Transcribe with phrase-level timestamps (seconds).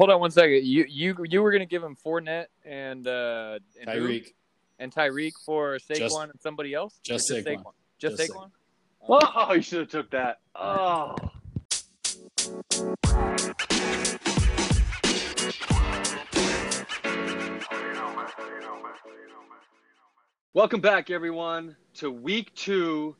[0.00, 0.64] hold on one second.
[0.64, 3.86] You you you were gonna give him Fournette and uh and?
[3.90, 4.28] Tyreek.
[4.78, 6.98] and Tyreek for Saquon Just- and somebody else.
[7.02, 7.64] just Or Saquon.
[7.98, 8.50] Just, Just Saquon.
[9.06, 10.38] Oh, you should have took that.
[10.54, 11.16] Oh.
[20.54, 23.14] Welcome back, everyone, to week two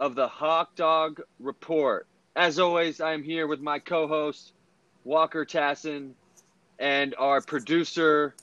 [0.00, 2.08] of the Hawk Dog Report.
[2.34, 4.54] As always, I am here with my co host,
[5.04, 6.12] Walker Tassin,
[6.78, 8.34] and our producer,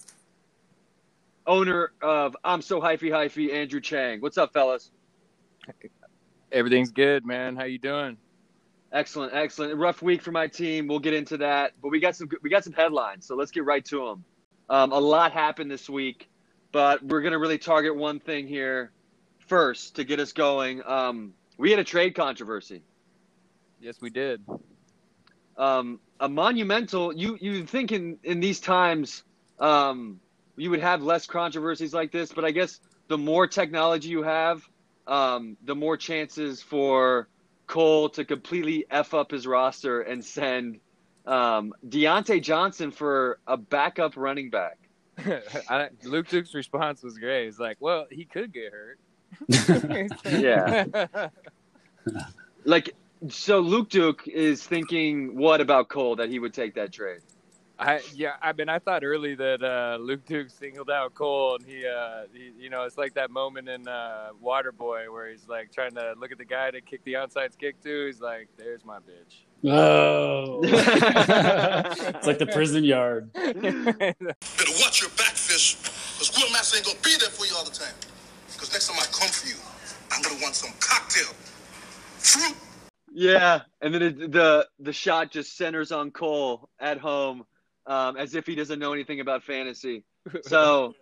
[1.45, 4.21] owner of I'm So Hyphy Hyphy, Andrew Chang.
[4.21, 4.91] What's up, fellas?
[6.52, 7.55] Everything's good, man.
[7.55, 8.17] How you doing?
[8.91, 9.73] Excellent, excellent.
[9.73, 10.88] A rough week for my team.
[10.88, 13.66] We'll get into that, but we got some we got some headlines, so let's get
[13.66, 14.23] right to them.
[14.69, 16.30] Um, a lot happened this week,
[16.71, 18.91] but we're gonna really target one thing here
[19.39, 20.81] first to get us going.
[20.85, 22.83] Um, we had a trade controversy,
[23.80, 24.44] Yes, we did.
[25.57, 27.13] Um, a monumental.
[27.13, 29.23] You you think in in these times
[29.59, 30.20] um,
[30.55, 34.67] you would have less controversies like this, but I guess the more technology you have,
[35.08, 37.28] um, the more chances for
[37.67, 40.80] Cole to completely f up his roster and send
[41.25, 44.78] um, Diontae Johnson for a backup running back.
[45.69, 47.45] I, Luke Duke's response was great.
[47.45, 49.00] He's like, "Well, he could get hurt."
[50.25, 51.30] Yeah.
[52.63, 52.95] Like,
[53.29, 57.21] so Luke Duke is thinking what about Cole that he would take that trade?
[57.79, 61.65] I yeah, I mean, I thought early that uh, Luke Duke singled out Cole, and
[61.65, 65.71] he, uh, he, you know, it's like that moment in uh, Waterboy where he's like
[65.71, 68.07] trying to look at the guy to kick the onside kick to.
[68.07, 70.61] He's like, "There's my bitch." Oh.
[70.63, 73.31] it's like the prison yard.
[73.33, 73.55] Better
[74.79, 77.71] watch your back, fish, because Will Master ain't gonna be there for you all the
[77.71, 77.93] time.
[78.53, 79.55] Because next time I come for you,
[80.11, 81.33] I'm gonna want some cocktail.
[82.17, 82.66] Fruit.
[83.19, 87.45] Yeah, and then it, the the shot just centers on Cole at home,
[87.87, 90.03] um, as if he doesn't know anything about fantasy.
[90.43, 90.93] So,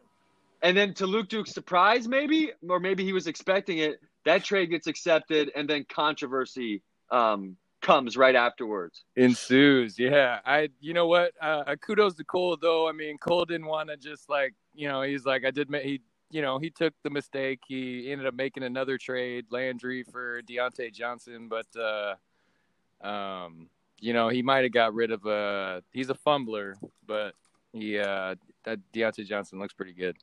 [0.62, 4.00] and then to Luke Duke's surprise, maybe, or maybe he was expecting it.
[4.24, 6.82] That trade gets accepted, and then controversy
[7.12, 9.04] um, comes right afterwards.
[9.18, 10.00] ensues.
[10.00, 10.70] Yeah, I.
[10.80, 11.34] You know what?
[11.42, 12.88] Uh, kudos to Cole though.
[12.88, 15.02] I mean, Cole didn't want to just like you know.
[15.02, 15.70] He's like, I did.
[15.70, 16.00] ma- He
[16.30, 17.62] you know he took the mistake.
[17.68, 22.16] He ended up making another trade, Landry for Diontae Johnson, but uh,
[23.06, 23.70] um,
[24.00, 25.84] you know he might have got rid of a.
[25.92, 26.76] He's a fumbler,
[27.06, 27.34] but
[27.74, 30.16] he uh that Diontae Johnson looks pretty good.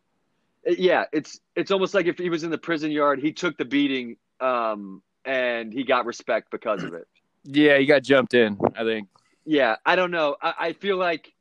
[0.66, 3.56] Uh, Yeah, it's it's almost like if he was in the prison yard, he took
[3.56, 7.06] the beating, um, and he got respect because of it.
[7.44, 8.56] Yeah, he got jumped in.
[8.76, 9.08] I think.
[9.44, 10.36] Yeah, I don't know.
[10.40, 11.34] I, I feel like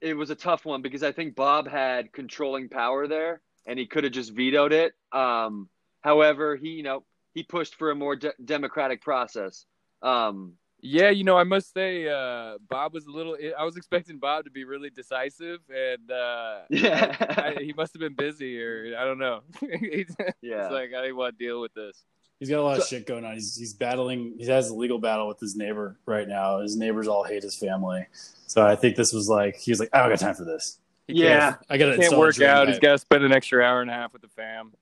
[0.00, 3.86] it was a tough one because I think Bob had controlling power there, and he
[3.86, 4.92] could have just vetoed it.
[5.12, 5.68] Um,
[6.00, 9.64] however, he you know he pushed for a more de- democratic process.
[10.02, 13.36] Um, Yeah, you know, I must say, uh, Bob was a little.
[13.56, 17.16] I was expecting Bob to be really decisive, and uh, Yeah.
[17.20, 19.42] I, I, he must have been busy, or I don't know.
[19.60, 22.02] He's yeah, it's like I didn't want to deal with this.
[22.40, 23.34] He's got a lot of shit going on.
[23.34, 24.34] He's he's battling.
[24.36, 26.58] He has a legal battle with his neighbor right now.
[26.58, 28.08] His neighbors all hate his family.
[28.48, 30.78] So I think this was like he was like, I don't got time for this.
[31.08, 31.56] He Yeah.
[31.68, 32.68] I got to can't, can't work out.
[32.68, 34.72] He's got to spend an extra hour and a half with the fam.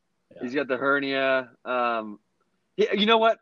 [0.41, 1.51] he's got the hernia.
[1.65, 2.19] Um,
[2.77, 3.41] he- you know what?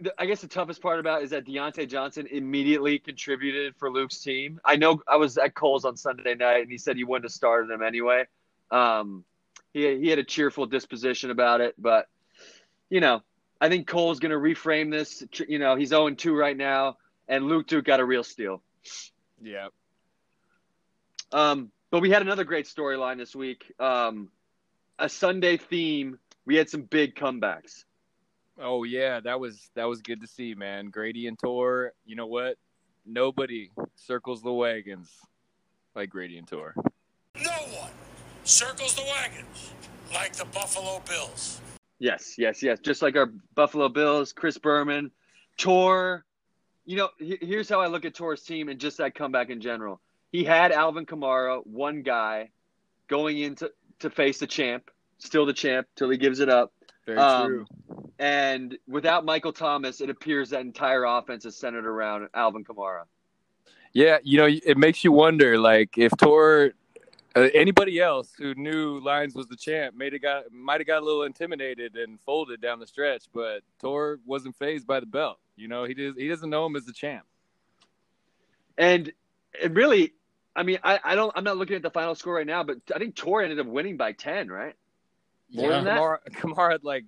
[0.00, 3.90] The- I guess the toughest part about it is that Diontae Johnson immediately contributed for
[3.90, 4.60] Luke's team.
[4.64, 7.32] I know I was at Cole's on Sunday night, and he said he wouldn't have
[7.32, 8.24] started him anyway.
[8.70, 9.24] Um,
[9.72, 12.08] he he had a cheerful disposition about it, but
[12.90, 13.22] you know,
[13.60, 15.22] I think Cole's going to reframe this.
[15.48, 16.96] You know, he's 0 2 right now,
[17.28, 18.62] and Luke Duke got a real steal.
[19.42, 19.68] Yeah,
[21.32, 23.72] Um, but we had another great storyline this week.
[23.78, 24.30] Um,
[24.98, 26.18] a Sunday theme.
[26.44, 27.84] We had some big comebacks.
[28.60, 30.90] Oh yeah, that was that was good to see, man.
[30.90, 31.92] Grady and Tor.
[32.04, 32.56] You know what?
[33.06, 35.10] Nobody circles the wagons
[35.94, 36.74] like Grady and Tor.
[37.36, 37.90] No one
[38.44, 39.72] circles the wagons
[40.12, 41.60] like the Buffalo Bills.
[41.98, 42.78] Yes, yes, yes.
[42.80, 45.10] Just like our Buffalo Bills, Chris Berman,
[45.56, 46.24] Tor.
[46.84, 50.00] You know, here's how I look at Tor's team and just that comeback in general.
[50.30, 52.50] He had Alvin Kamara, one guy,
[53.08, 56.72] going into to face the champ, still the champ till he gives it up.
[57.06, 57.66] Very Um, true.
[58.18, 63.04] And without Michael Thomas, it appears that entire offense is centered around Alvin Kamara.
[63.94, 66.72] Yeah, you know, it makes you wonder, like, if Tor,
[67.34, 71.00] uh, anybody else who knew Lions was the champ, made it got might have got
[71.00, 75.38] a little intimidated and folded down the stretch, but Tor wasn't phased by the belt.
[75.56, 77.24] You know, he does he doesn't know him as the champ.
[78.76, 79.10] And
[79.60, 80.12] it really,
[80.58, 82.78] I mean, I, I don't, I'm not looking at the final score right now, but
[82.92, 84.74] I think Tor ended up winning by 10, right?
[85.54, 85.98] More yeah, than that?
[85.98, 87.04] Kamara, Kamara had like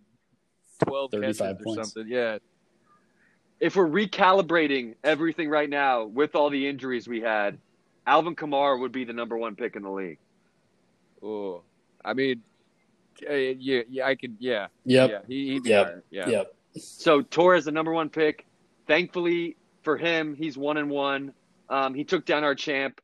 [0.87, 1.93] twelve catches 35 or points.
[1.93, 2.11] something.
[2.11, 2.38] Yeah,
[3.58, 7.58] If we're recalibrating everything right now with all the injuries we had,
[8.06, 10.19] Alvin Kamara would be the number one pick in the league.
[11.23, 11.62] Oh,
[12.05, 12.43] I mean,
[13.29, 15.11] uh, yeah, yeah, I could, yeah, Yep.
[15.11, 15.85] yeah, he, he'd be Yep.
[15.87, 16.05] higher.
[16.11, 16.29] yeah.
[16.29, 16.55] Yep.
[16.76, 18.47] So Torres the number one pick.
[18.87, 21.35] Thankfully for him, he's one and one.
[21.69, 23.00] Um, he took down our champ,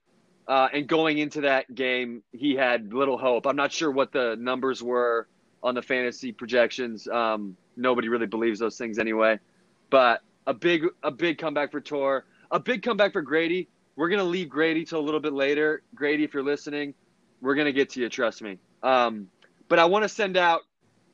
[0.49, 3.47] uh, and going into that game, he had little hope.
[3.47, 5.27] I'm not sure what the numbers were
[5.63, 7.09] on the fantasy projections.
[7.09, 9.39] Um, nobody really believes those things anyway.
[9.91, 12.25] But a big, a big comeback for Tor.
[12.51, 13.69] A big comeback for Grady.
[13.97, 15.83] We're gonna leave Grady till a little bit later.
[15.95, 16.95] Grady, if you're listening,
[17.41, 18.09] we're gonna get to you.
[18.09, 18.59] Trust me.
[18.83, 19.29] Um,
[19.69, 20.61] but I want to send out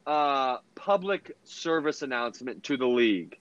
[0.07, 3.39] a public service announcement to the league.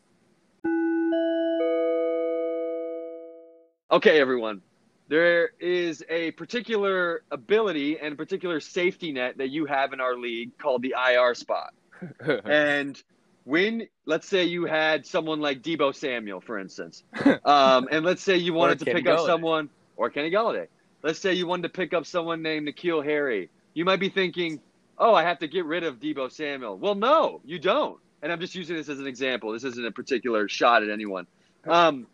[3.91, 4.61] Okay, everyone.
[5.11, 10.57] There is a particular ability and particular safety net that you have in our league
[10.57, 11.73] called the IR spot.
[12.45, 12.97] and
[13.43, 17.03] when, let's say, you had someone like Deebo Samuel, for instance,
[17.43, 20.67] um, and let's say you wanted to Kenny pick up someone, or Kenny Golladay.
[21.03, 23.49] Let's say you wanted to pick up someone named N'Keal Harry.
[23.73, 24.61] You might be thinking,
[24.97, 26.77] oh, I have to get rid of Deebo Samuel.
[26.77, 27.99] Well, no, you don't.
[28.21, 29.51] And I'm just using this as an example.
[29.51, 31.27] This isn't a particular shot at anyone.
[31.67, 32.07] Um,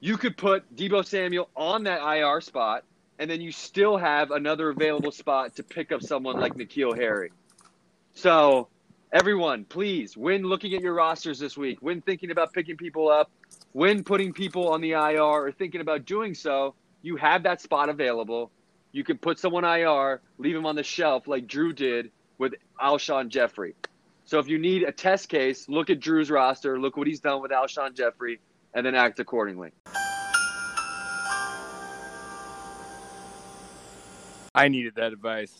[0.00, 2.84] you could put Deebo Samuel on that IR spot,
[3.18, 7.30] and then you still have another available spot to pick up someone like N'Keal Harry.
[8.14, 8.68] So,
[9.12, 13.30] everyone, please, when looking at your rosters this week, when thinking about picking people up,
[13.72, 17.90] when putting people on the IR or thinking about doing so, you have that spot
[17.90, 18.50] available.
[18.92, 23.28] You can put someone IR, leave him on the shelf like Drew did with Alshon
[23.28, 23.74] Jeffery.
[24.24, 27.42] So if you need a test case, look at Drew's roster, look what he's done
[27.42, 28.40] with Alshon Jeffery,
[28.74, 29.72] and then act accordingly.
[34.54, 35.54] I needed that advice.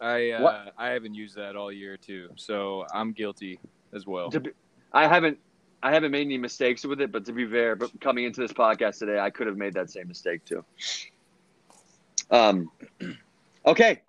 [0.00, 3.58] I uh, I haven't used that all year too, so I'm guilty
[3.92, 4.30] as well.
[4.30, 4.50] Be,
[4.92, 5.38] I haven't
[5.82, 8.52] I haven't made any mistakes with it, but to be fair, but coming into this
[8.52, 10.64] podcast today, I could have made that same mistake too.
[12.30, 12.70] Um,
[13.66, 14.02] okay,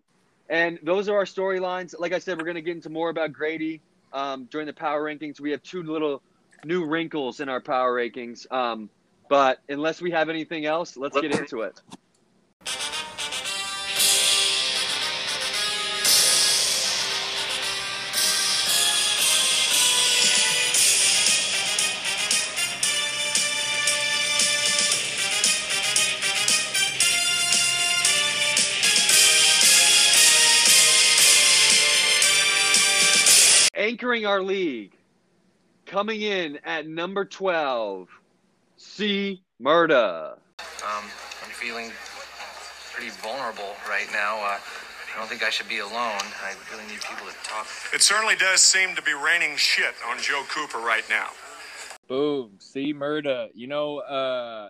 [0.50, 1.96] and those are our storylines.
[1.98, 3.82] Like I said, we're going to get into more about Grady
[4.14, 5.40] um, during the power rankings.
[5.40, 6.22] We have two little
[6.66, 8.52] new wrinkles in our power rankings.
[8.52, 8.90] Um,
[9.30, 11.80] but unless we have anything else, let's get into it.
[33.76, 34.92] Anchoring our league,
[35.90, 38.08] coming in at number 12,
[38.78, 39.42] C.
[39.62, 40.34] Murda.
[40.34, 41.04] Um,
[41.44, 41.92] I'm feeling
[42.94, 44.38] pretty vulnerable right now.
[44.38, 45.94] Uh, I don't think I should be alone.
[45.94, 47.66] I really need people to talk.
[47.92, 51.30] It certainly does seem to be raining shit on Joe Cooper right now.
[52.08, 52.52] Boom.
[52.60, 53.50] See, Murda.
[53.56, 54.70] You know, uh,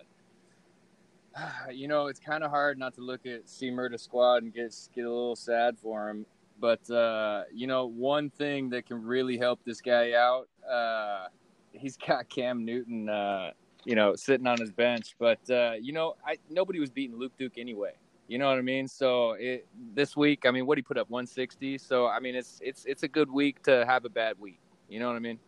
[1.71, 4.73] you know, it's kind of hard not to look at C Murda squad and get
[4.95, 6.25] get a little sad for him.
[6.59, 11.27] But uh, you know, one thing that can really help this guy out, uh,
[11.71, 13.51] he's got Cam Newton, uh,
[13.85, 15.15] you know, sitting on his bench.
[15.19, 17.93] But uh, you know, I nobody was beating Luke Duke anyway.
[18.27, 18.87] You know what I mean?
[18.87, 19.65] So it,
[19.95, 21.79] this week, I mean, what he put up 160.
[21.79, 24.59] So I mean, it's it's it's a good week to have a bad week.
[24.87, 25.39] You know what I mean?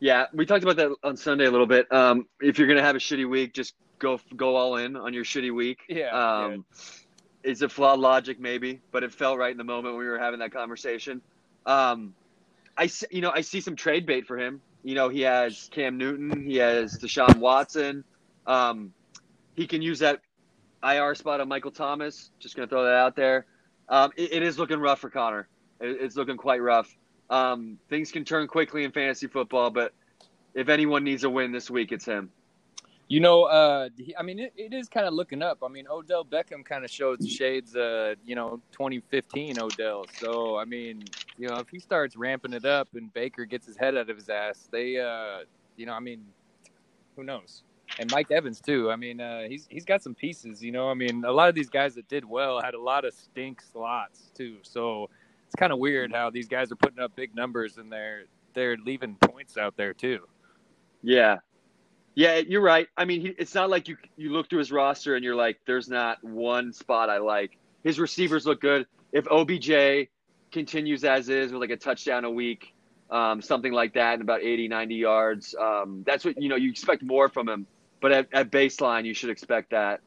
[0.00, 1.92] Yeah, we talked about that on Sunday a little bit.
[1.92, 5.24] Um, if you're gonna have a shitty week, just go go all in on your
[5.24, 5.80] shitty week.
[5.88, 6.64] Yeah, Um,
[7.48, 10.18] It's a flawed logic, maybe, but it felt right in the moment when we were
[10.18, 11.22] having that conversation.
[11.64, 12.12] Um,
[12.76, 14.60] I you know I see some trade bait for him.
[14.84, 18.04] You know he has Cam Newton, he has Deshaun Watson.
[18.46, 18.92] Um,
[19.56, 20.20] he can use that
[20.84, 22.30] IR spot on Michael Thomas.
[22.38, 23.46] Just gonna throw that out there.
[23.88, 25.48] Um, it, it is looking rough for Connor.
[25.80, 26.94] It, it's looking quite rough.
[27.30, 29.94] Um, things can turn quickly in fantasy football, but
[30.52, 32.30] if anyone needs a win this week, it's him.
[33.08, 33.88] You know, uh,
[34.18, 35.58] I mean, it, it is kind of looking up.
[35.64, 40.04] I mean, Odell Beckham kind of showed shades, uh, you know, 2015 Odell.
[40.18, 41.04] So, I mean,
[41.38, 44.16] you know, if he starts ramping it up and Baker gets his head out of
[44.16, 45.44] his ass, they, uh,
[45.76, 46.22] you know, I mean,
[47.16, 47.62] who knows?
[47.98, 48.90] And Mike Evans too.
[48.90, 50.62] I mean, uh, he's he's got some pieces.
[50.62, 53.06] You know, I mean, a lot of these guys that did well had a lot
[53.06, 54.58] of stink slots too.
[54.62, 55.08] So
[55.46, 58.76] it's kind of weird how these guys are putting up big numbers and they're they're
[58.76, 60.28] leaving points out there too.
[61.02, 61.38] Yeah,
[62.18, 62.88] yeah, you're right.
[62.96, 65.60] I mean, he, it's not like you you look through his roster and you're like,
[65.68, 67.56] there's not one spot I like.
[67.84, 68.88] His receivers look good.
[69.12, 70.08] If OBJ
[70.50, 72.74] continues as is with like a touchdown a week,
[73.08, 76.56] um, something like that, and about 80, 90 yards, um, that's what you know.
[76.56, 77.68] You expect more from him,
[78.00, 80.00] but at, at baseline, you should expect that.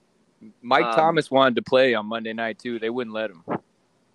[0.62, 2.78] Mike Um, Thomas wanted to play on Monday night too.
[2.78, 3.46] They wouldn't let him.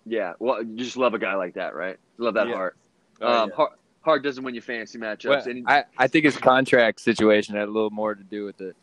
[0.05, 1.97] Yeah, well, you just love a guy like that, right?
[2.19, 2.53] Love that Yeah.
[2.53, 2.77] heart.
[3.21, 3.55] Oh, um, yeah.
[3.55, 3.79] heart.
[4.07, 5.29] Heart doesn't win you fantasy matchups.
[5.29, 8.61] Well, and I, I think his contract situation had a little more to do with
[8.61, 8.73] it.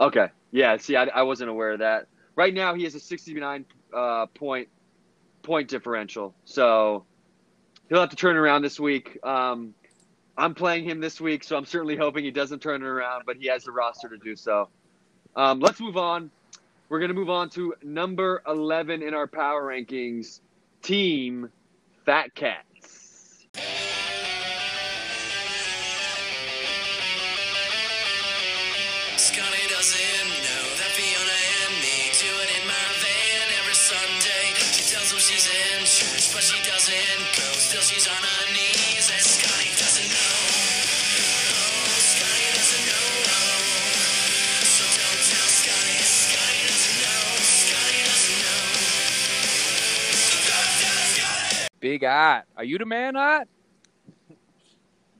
[0.00, 0.26] Okay.
[0.50, 0.76] Yeah.
[0.78, 2.08] See, I, I wasn't aware of that.
[2.34, 4.68] right now he has a 69 uh, point
[5.44, 6.34] point differential.
[6.44, 7.04] So
[7.88, 9.24] he'll have to turn around this week.
[9.24, 9.74] Um,
[10.36, 13.36] I'm playing him this week, so I'm certainly hoping he doesn't turn it around, but
[13.36, 14.68] he has the roster to do so.
[15.36, 16.32] Um, let's move on.
[16.88, 20.40] We're going to move on to number 11 in our power rankings,
[20.82, 21.48] Team
[22.04, 22.64] Fat Cats.
[51.98, 52.44] Big Art.
[52.56, 53.48] Are you the man, Art?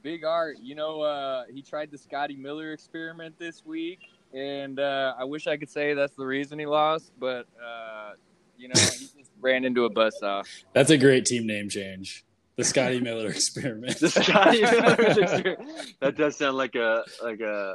[0.00, 0.58] Big Art.
[0.62, 3.98] You know, uh, he tried the Scotty Miller experiment this week,
[4.32, 8.12] and uh, I wish I could say that's the reason he lost, but uh,
[8.56, 10.46] you know, he just ran into a buzzsaw.
[10.72, 12.24] That's a great team name change.
[12.54, 13.98] The Scotty Miller experiment.
[13.98, 14.94] The Scotty Miller
[15.24, 15.94] experience.
[15.98, 17.74] That does sound like a like a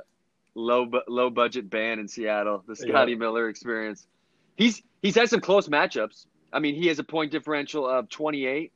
[0.56, 2.64] low bu- low budget band in Seattle.
[2.66, 3.18] The Scotty Yeah.
[3.18, 4.08] Miller experience.
[4.56, 6.26] He's he's had some close matchups.
[6.54, 8.72] I mean, he has a point differential of 28.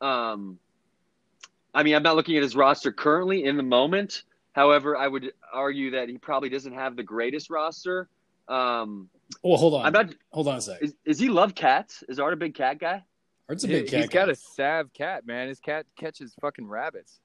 [0.00, 0.58] Um,
[1.74, 4.24] I mean, I'm not looking at his roster currently in the moment.
[4.52, 8.08] However, I would argue that he probably doesn't have the greatest roster.
[8.48, 9.08] Um,
[9.44, 9.86] well, hold on.
[9.86, 10.14] I'm not.
[10.32, 10.82] hold on a sec.
[10.82, 12.02] Is, is he love cats?
[12.08, 13.04] Is Art a big cat guy?
[13.48, 14.00] Art's a He, big cat.
[14.00, 15.46] has got a sav cat, man.
[15.48, 17.20] His cat catches fucking rabbits.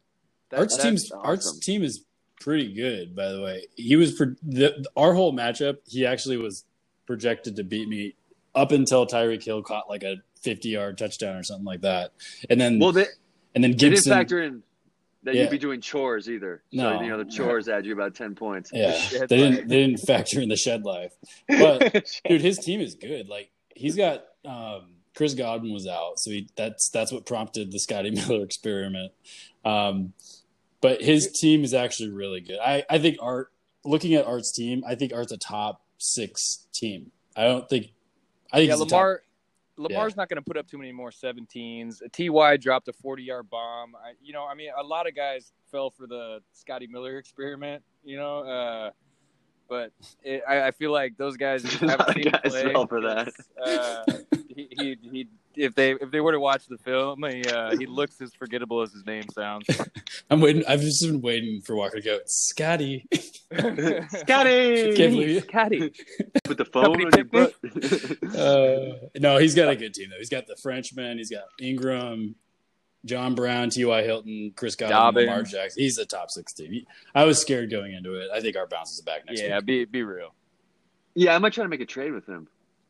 [0.49, 1.25] That- Art's team's awesome.
[1.25, 2.05] Art's team is
[2.39, 3.65] pretty good, by the way.
[3.75, 5.77] He was for the, our whole matchup.
[5.87, 6.65] He actually was
[7.07, 8.13] projected to beat me
[8.53, 12.11] up until Tyreek Hill caught like a 50 yard touchdown or something like that,
[12.49, 13.07] and then Well, they,
[13.53, 14.63] and then they didn't factor in
[15.23, 15.41] that Yeah.
[15.43, 16.61] you'd be doing chores either.
[16.71, 17.01] So No.
[17.01, 18.69] you know the chores add you about ten points.
[18.73, 21.13] yeah, Shed they didn't they didn't factor in the shed life.
[21.47, 23.27] But dude, his team is good.
[23.27, 27.79] Like he's got um, Chris Godwin was out, so he, that's that's what prompted the
[27.79, 29.11] Scotty Miller experiment.
[29.65, 30.13] Um,
[30.81, 32.59] but his team is actually really good.
[32.59, 33.51] I I think Art
[33.83, 37.11] looking at Art's team, I think Art's a top six team.
[37.35, 37.87] I don't think.
[38.53, 39.21] I think yeah, he's a top- Lamar.
[39.77, 42.01] Lamar's not going to put up too many more 17s.
[42.11, 43.95] Ty dropped a 40 yard bomb.
[43.95, 47.83] I, you know, I mean, a lot of guys fell for the Scotty Miller experiment.
[48.03, 48.91] You know, uh,
[49.67, 49.91] but
[50.23, 52.71] it, I, I feel like those guys just A lot of guys play.
[52.71, 53.33] fell for that.
[53.63, 54.03] Uh,
[54.47, 55.27] he, he, he,
[55.57, 58.81] if they if they were to watch the film, he uh, he looks as forgettable
[58.81, 59.65] as his name sounds.
[60.29, 60.63] I'm waiting.
[60.67, 62.19] I've just been waiting for Walker to go.
[62.25, 63.07] Scotty,
[63.53, 65.39] Scotty, can't believe you.
[65.41, 65.93] Scotty.
[66.47, 67.53] with the phone Company on your butt.
[68.35, 70.17] Uh, no, he's got a good team though.
[70.17, 71.17] He's got the Frenchman.
[71.17, 72.35] He's got Ingram,
[73.05, 74.03] John Brown, T.Y.
[74.03, 75.27] Hilton, Chris Godwin, Dobbins.
[75.27, 75.81] Lamar Jackson.
[75.83, 76.71] He's the top six team.
[76.71, 78.27] He- I was scared going into it.
[78.33, 79.65] I think our bounces back next Yeah, week.
[79.65, 80.33] be be real.
[81.13, 82.47] yeah, I might try to make a trade with him.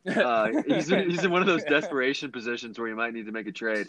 [0.07, 3.31] Uh, he's in, he's in one of those desperation positions where you might need to
[3.31, 3.87] make a trade.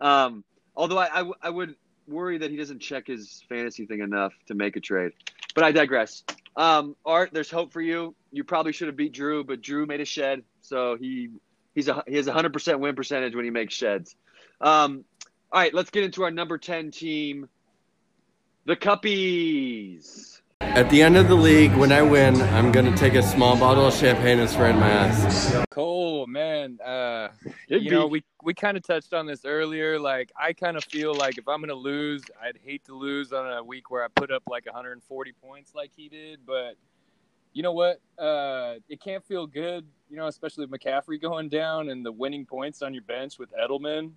[0.00, 0.44] Um,
[0.74, 1.74] although I, I w- I would
[2.08, 5.12] worry that he doesn't check his fantasy thing enough to make a trade.
[5.54, 6.22] But I digress.
[6.56, 8.14] Um, Art, there's hope for you.
[8.32, 11.30] You probably should have beat Drew, but Drew made a shed, so he
[11.74, 14.14] he's a he has a hundred percent win percentage when he makes sheds.
[14.60, 15.04] Um,
[15.52, 17.48] all right, let's get into our number ten team,
[18.64, 20.40] the Cuppies.
[20.76, 23.86] At the end of the league, when I win, I'm gonna take a small bottle
[23.86, 25.64] of champagne and spray it in my ass.
[25.70, 27.28] Cole, man, uh,
[27.66, 29.98] Big you know, we we kind of touched on this earlier.
[29.98, 33.50] Like, I kind of feel like if I'm gonna lose, I'd hate to lose on
[33.50, 36.40] a week where I put up like 140 points like he did.
[36.44, 36.76] But
[37.54, 38.02] you know what?
[38.18, 42.44] Uh, it can't feel good, you know, especially with McCaffrey going down and the winning
[42.44, 44.12] points on your bench with Edelman.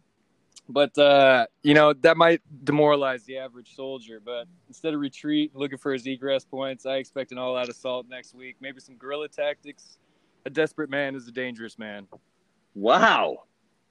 [0.68, 4.22] But uh, you know that might demoralize the average soldier.
[4.24, 8.36] But instead of retreat, looking for his egress points, I expect an all-out assault next
[8.36, 8.58] week.
[8.60, 9.98] Maybe some guerrilla tactics.
[10.46, 12.08] A desperate man is a dangerous man.
[12.76, 13.44] Wow,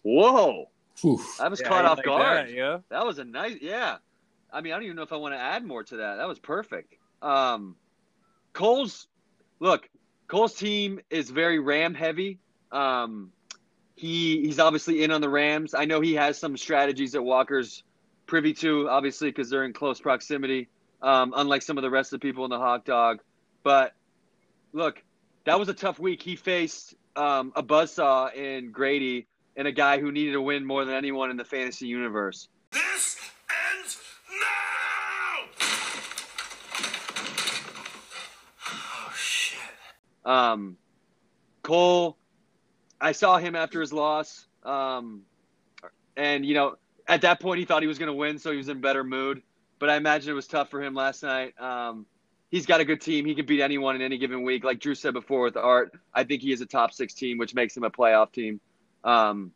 [0.02, 0.70] whoa,
[1.00, 1.20] Whew.
[1.40, 2.48] I was Yeah, caught you off like guard.
[2.48, 2.78] that, yeah.
[2.90, 3.98] That was a nice, yeah.
[4.52, 6.16] I mean, I don't even know if I want to add more to that.
[6.16, 6.94] That was perfect.
[7.20, 7.76] Um,
[8.52, 9.08] Cole's,
[9.60, 9.88] look,
[10.26, 12.38] Cole's team is very Ram heavy.
[12.72, 13.32] Um,
[13.98, 15.74] he he's obviously in on the Rams.
[15.74, 17.82] I know he has some strategies that Walker's
[18.26, 20.68] privy to, obviously, because they're in close proximity.
[21.00, 23.20] Um, unlike some of the rest of the people in the hot dog,
[23.62, 23.92] but
[24.72, 25.00] look,
[25.44, 26.22] that was a tough week.
[26.22, 30.84] He faced um, a buzzsaw in Grady and a guy who needed to win more
[30.84, 32.48] than anyone in the fantasy universe.
[32.72, 33.16] This
[33.74, 33.98] ends
[34.30, 35.48] now!
[38.66, 39.58] Oh shit.
[40.24, 40.76] Um,
[41.62, 42.16] Cole,
[43.00, 44.46] I saw him after his loss.
[44.64, 45.22] Um,
[46.16, 46.76] and, you know,
[47.06, 49.04] at that point, he thought he was going to win, so he was in better
[49.04, 49.42] mood.
[49.78, 51.58] But I imagine it was tough for him last night.
[51.60, 52.06] Um,
[52.50, 53.24] he's got a good team.
[53.24, 54.64] He can beat anyone in any given week.
[54.64, 57.54] Like Drew said before with Art, I think he is a top six team, which
[57.54, 58.60] makes him a playoff team.
[59.04, 59.52] Um,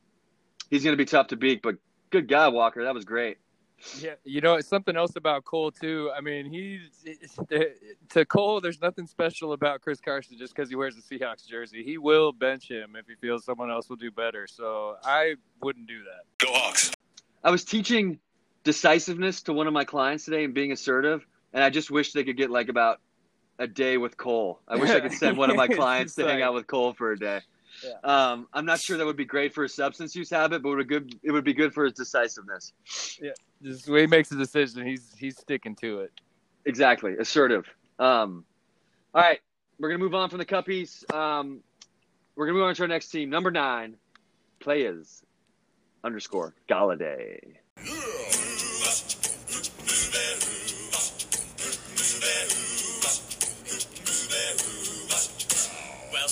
[0.71, 1.77] he's going to be tough to beat, but
[2.11, 2.85] good guy, Walker.
[2.85, 3.39] That was great.
[4.01, 6.11] Yeah, you know, it's something else about Cole too.
[6.17, 7.37] I mean, he's
[8.11, 8.61] to Cole.
[8.61, 11.83] There's nothing special about Chris Carson just because he wears the Seahawks jersey.
[11.83, 14.47] He will bench him if he feels someone else will do better.
[14.47, 16.47] So I wouldn't do that.
[16.47, 16.93] Go Hawks.
[17.45, 18.19] I was teaching
[18.65, 22.25] decisiveness to one of my clients today and being assertive, and I just wish they
[22.25, 23.01] could get like about
[23.59, 24.61] a day with Cole.
[24.67, 27.13] I wish I could send one of my clients to hang out with Cole for
[27.13, 27.41] a day.
[27.85, 27.95] Yeah.
[28.05, 30.77] Um, I'm not sure that would be great for his substance use habit, but it
[30.77, 32.73] would, good, it would be good for his decisiveness.
[33.21, 33.31] Yeah,
[33.63, 36.13] just the way he makes a decision, he's he's sticking to it.
[36.65, 37.69] Exactly, assertive.
[37.99, 38.45] Um,
[39.15, 39.41] all right,
[39.79, 41.05] we're gonna move on from the cuppies.
[41.13, 41.61] Um,
[42.37, 43.97] we're gonna move on to our next team, number nine,
[44.61, 45.23] players
[46.05, 47.57] underscore Golladay.
[47.85, 48.32] Well,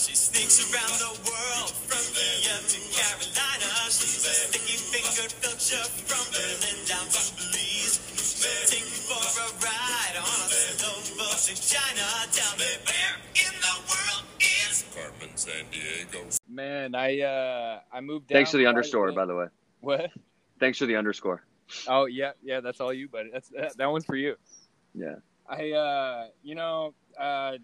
[0.01, 3.69] she sneaks around the world from India to Carolina.
[3.93, 8.01] She's a sticky fingered filcher from Berlin down to Belize.
[8.17, 12.07] She'll Take you for a ride on a slow boat to China.
[12.33, 13.15] Tell me where
[13.45, 16.41] in the world is Carmen Sandiego.
[16.49, 18.29] Man, I uh I moved.
[18.29, 19.47] Down Thanks to the quite underscore, by the way.
[19.81, 20.11] What?
[20.59, 21.45] Thanks for the underscore.
[21.87, 22.61] Oh yeah, yeah.
[22.61, 23.29] That's all you, buddy.
[23.31, 24.37] That's that, that one's for you.
[24.95, 25.17] Yeah.
[25.47, 27.59] I uh you know uh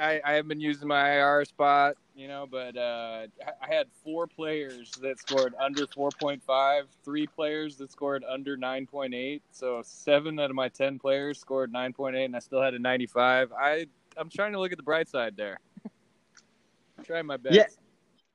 [0.00, 3.26] I I have been using my IR spot, you know, but uh
[3.62, 9.40] I had four players that scored under 4.5, three players that scored under 9.8.
[9.52, 13.52] So 7 out of my 10 players scored 9.8 and I still had a 95.
[13.52, 13.86] I
[14.16, 15.58] I'm trying to look at the bright side there.
[17.04, 17.54] trying my best.
[17.56, 17.66] Yeah.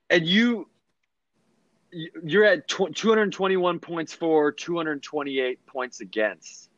[0.10, 0.70] And you-
[2.24, 6.70] you're at 221 points for, 228 points against.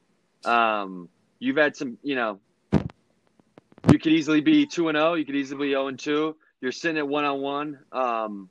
[0.43, 1.07] Um,
[1.39, 2.39] you've had some, you know,
[3.91, 5.13] you could easily be 2 and 0.
[5.15, 6.35] You could easily be 0 and 2.
[6.61, 7.79] You're sitting at one on one.
[7.91, 8.49] Um,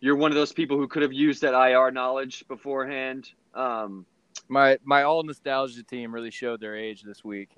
[0.00, 3.28] you're one of those people who could have used that IR knowledge beforehand.
[3.54, 4.04] Um,
[4.48, 7.50] My my all nostalgia team really showed their age this week.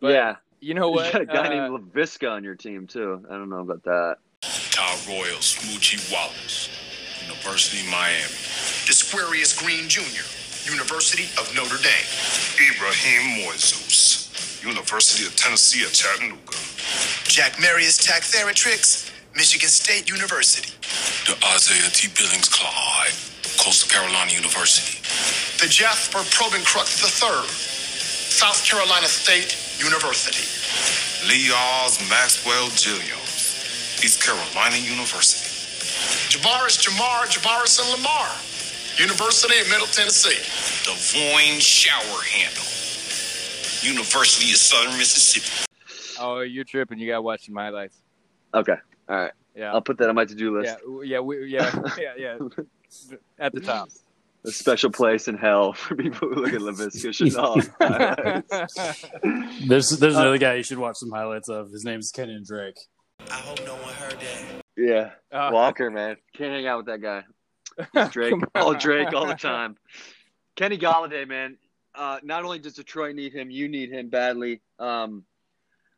[0.00, 0.36] But yeah.
[0.60, 1.06] You know what?
[1.06, 3.26] You got a guy Uh, named LaVisca on your team, too.
[3.28, 4.16] I don't know about that.
[4.70, 6.70] Todd Royal, Smoochie Wallace,
[7.26, 8.30] University of Miami.
[8.86, 10.22] Desquarius Green Jr.,
[10.70, 12.06] University of Notre Dame.
[12.70, 14.11] Ibrahim Moizoos,
[14.62, 16.54] University of Tennessee at Chattanooga.
[17.24, 20.70] Jack Marius Tacktheritrix, Michigan State University.
[21.26, 22.08] The Isaiah T.
[22.14, 23.16] Billings Clyde,
[23.58, 25.02] Coastal Carolina University.
[25.58, 30.46] The Jasper Probincrux III, South Carolina State University.
[31.28, 35.48] Lee Oz Maxwell Gilliams, East Carolina University.
[36.30, 38.30] Javaris Jamar Javarison Lamar,
[38.98, 40.38] University of Middle Tennessee.
[40.82, 42.66] Devoyne Shower Handle,
[43.82, 45.66] University of Southern Mississippi.
[46.20, 46.98] Oh, you're tripping.
[46.98, 47.96] You got to watch some highlights.
[48.54, 48.76] Okay.
[49.08, 49.32] All right.
[49.54, 49.72] Yeah.
[49.72, 50.76] I'll put that on my to do list.
[50.86, 52.38] Yeah, yeah, we, yeah, yeah, yeah.
[53.38, 53.88] At the top.
[54.44, 57.60] A special place in hell for people who look at LaVisca Chanel.
[59.66, 61.70] There's there's Uh, another guy you should watch some highlights of.
[61.70, 62.76] His name's Kenyan Drake.
[63.30, 64.42] I hope no one heard that.
[64.76, 65.10] yeah.
[65.30, 66.16] Uh, Walker, man.
[66.36, 68.08] Can't hang out with that guy.
[68.10, 68.34] Drake.
[68.56, 68.74] All.
[68.74, 69.76] Drake all the time.
[70.56, 71.56] Kenny Golladay, man.
[71.94, 74.60] Uh, not only does Detroit need him, you need him badly.
[74.78, 75.24] Um,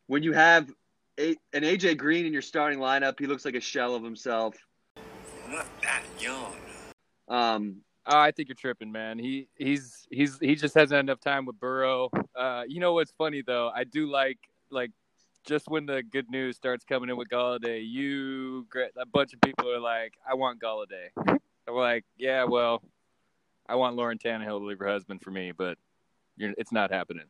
[0.07, 0.69] when you have
[1.19, 4.55] a, an AJ Green in your starting lineup, he looks like a shell of himself.
[5.49, 6.53] Not that young.
[7.27, 9.17] Um, Oh, I think you're tripping, man.
[9.17, 12.11] He he's he's he just hasn't had enough time with Burrow.
[12.35, 13.71] Uh, you know what's funny though?
[13.73, 14.37] I do like
[14.69, 14.91] like
[15.47, 19.71] just when the good news starts coming in with Golladay, you a bunch of people
[19.71, 21.09] are like, I want Golladay.
[21.67, 22.83] I'm like, yeah, well,
[23.67, 25.77] I want Lauren Tannehill to leave her husband for me, but
[26.37, 27.25] you're, it's not happening.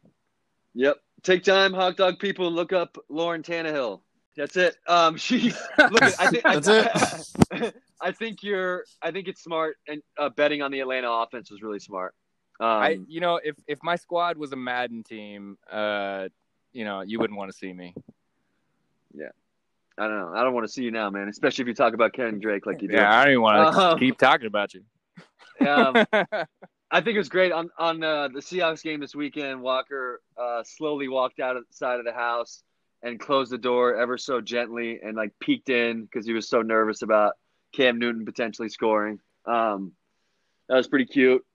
[0.73, 0.97] Yep.
[1.23, 4.01] Take time, hot dog people, and look up Lauren Tannehill.
[4.35, 4.75] That's it.
[4.87, 6.01] Um, she look.
[6.01, 7.71] At, I think That's I,
[8.01, 8.83] I think you're.
[9.01, 12.13] I think it's smart, and uh, betting on the Atlanta offense was really smart.
[12.59, 16.27] Um, I you know if if my squad was a Madden team, uh,
[16.73, 17.93] you know you wouldn't want to see me.
[19.13, 19.29] Yeah.
[19.97, 20.33] I don't know.
[20.35, 21.29] I don't want to see you now, man.
[21.29, 22.95] Especially if you talk about Ken Drake like you do.
[22.95, 24.83] Yeah, I don't even want to Um, keep talking about you.
[25.65, 26.05] Um,
[26.91, 29.61] I think it was great on on uh, the Seahawks game this weekend.
[29.61, 32.63] Walker uh, slowly walked out of the side of the house
[33.03, 36.61] and closed the door ever so gently and like peeked in because he was so
[36.61, 37.33] nervous about
[37.73, 39.19] Cam Newton potentially scoring.
[39.45, 39.93] Um,
[40.69, 41.45] that was pretty cute,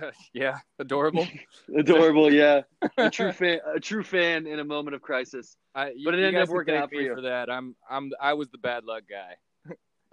[0.32, 1.26] yeah, adorable.
[1.76, 2.32] adorable.
[2.32, 2.62] Yeah,
[2.98, 5.56] a true fan, a true fan in a moment of crisis.
[5.74, 7.14] I, you, But it ended up working out for you.
[7.14, 7.50] for that.
[7.50, 9.36] I'm I'm I was the bad luck guy.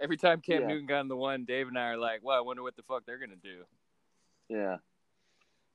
[0.04, 0.68] Every time Cam Yeah.
[0.68, 2.82] Newton got in the one, Dave and I are like, "Well, I wonder what the
[2.82, 3.64] fuck they're gonna do."
[4.50, 4.76] Yeah.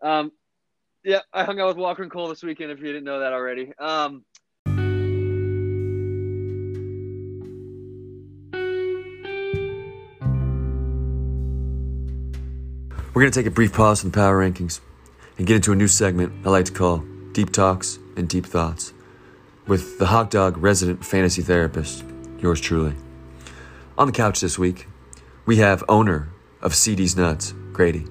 [0.02, 0.32] Um,
[1.04, 2.72] Yeah, I hung out with Walker and Cole this weekend.
[2.72, 3.74] If you didn't know that already.
[3.80, 4.26] Um,
[13.14, 14.80] We're going to take a brief pause from the power rankings
[15.38, 18.94] and get into a new segment I like to call Deep Talks and Deep Thoughts
[19.68, 22.04] with the hot dog resident fantasy therapist,
[22.40, 22.94] yours truly.
[24.00, 24.88] On the couch this week,
[25.46, 26.30] we have owner
[26.62, 28.06] of CD's Nuts, Grady.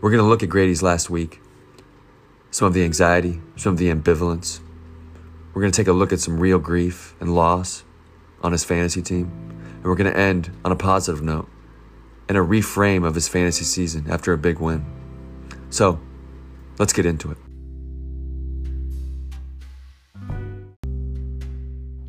[0.00, 1.40] We're going to look at Grady's last week,
[2.50, 4.58] some of the anxiety, some of the ambivalence.
[5.54, 7.84] We're going to take a look at some real grief and loss
[8.42, 9.30] on his fantasy team,
[9.76, 11.48] and we're going to end on a positive note
[12.28, 14.84] and a reframe of his fantasy season after a big win.
[15.70, 16.00] So,
[16.80, 17.38] let's get into it.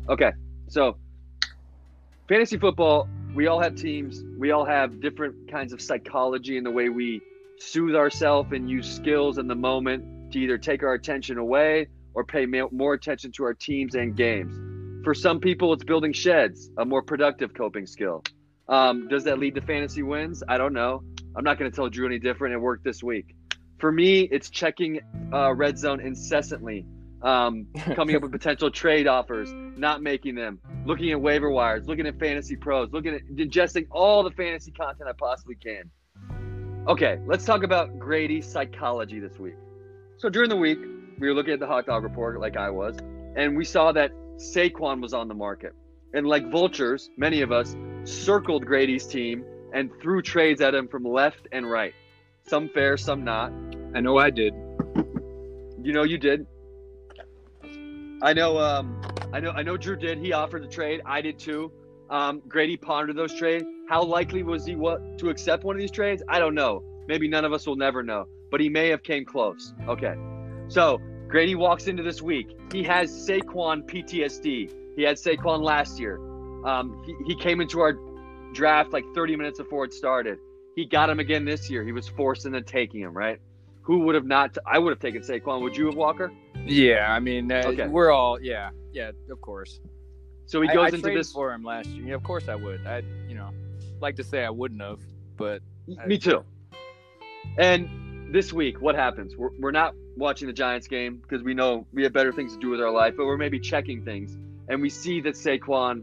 [0.08, 0.32] Okay,
[0.66, 0.96] so
[2.30, 4.22] fantasy football, we all have teams.
[4.38, 7.20] We all have different kinds of psychology in the way we
[7.58, 12.24] soothe ourselves and use skills in the moment to either take our attention away or
[12.24, 14.54] pay more attention to our teams and games.
[15.04, 18.22] For some people, it's building sheds, a more productive coping skill.
[18.68, 20.44] Um, does that lead to fantasy wins?
[20.46, 21.02] I don't know.
[21.34, 22.54] I'm not going to tell Drew any different.
[22.54, 23.34] It worked this week.
[23.78, 25.00] For me, it's checking
[25.32, 26.86] uh, red zone incessantly,
[27.22, 32.06] um, coming up with potential trade offers, not making them, looking at waiver wires, looking
[32.06, 35.90] at fantasy pros, looking at digesting all the fantasy content I possibly can.
[36.88, 39.56] Okay, let's talk about Grady's psychology this week.
[40.16, 40.78] So during the week,
[41.18, 42.96] we were looking at the hot dog report like I was,
[43.36, 45.74] and we saw that Saquon was on the market.
[46.14, 51.04] And like vultures, many of us circled Grady's team and threw trades at him from
[51.04, 51.94] left and right.
[52.48, 53.52] Some fair, some not.
[53.94, 54.54] I know I did.
[55.82, 56.46] You know you did.
[58.22, 59.00] I know um
[59.32, 60.18] I know I know Drew did.
[60.18, 61.00] He offered the trade.
[61.06, 61.72] I did too.
[62.10, 63.64] Um, Grady pondered those trades.
[63.88, 66.22] How likely was he what to accept one of these trades?
[66.28, 66.82] I don't know.
[67.06, 68.26] Maybe none of us will never know.
[68.50, 69.72] But he may have came close.
[69.88, 70.14] Okay.
[70.68, 72.56] So Grady walks into this week.
[72.72, 74.72] He has Saquon PTSD.
[74.96, 76.16] He had Saquon last year.
[76.66, 77.96] Um, he, he came into our
[78.52, 80.38] draft like 30 minutes before it started.
[80.74, 81.84] He got him again this year.
[81.84, 83.40] He was forced into taking him, right?
[83.82, 84.58] Who would have not?
[84.66, 85.62] I would have taken Saquon.
[85.62, 86.32] Would you have Walker?
[86.66, 87.86] Yeah, I mean, uh, Okay.
[87.88, 89.80] we're all yeah, yeah, of course.
[90.46, 91.32] So he goes I, into this.
[91.32, 92.08] for him last year.
[92.08, 92.84] Yeah, of course I would.
[92.86, 93.50] I, you know,
[94.00, 94.98] like to say I wouldn't have,
[95.36, 95.62] but
[96.06, 96.44] Me too.
[97.58, 97.88] And
[98.34, 99.36] this week, what happens?
[99.36, 102.60] We're, we're not watching the Giants game because we know we have better things to
[102.60, 104.36] do with our life, but we're maybe checking things.
[104.68, 106.02] And we see that Saquon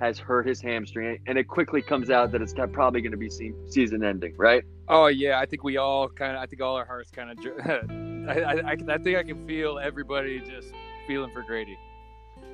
[0.00, 3.28] has hurt his hamstring, and it quickly comes out that it's probably going to be
[3.28, 4.64] se- season ending, right?
[4.90, 6.42] oh yeah, I think we all kind of.
[6.42, 7.38] I think all our hearts kind of.
[8.28, 10.72] I, I, I, can- I think I can feel everybody just
[11.06, 11.78] feeling for Grady,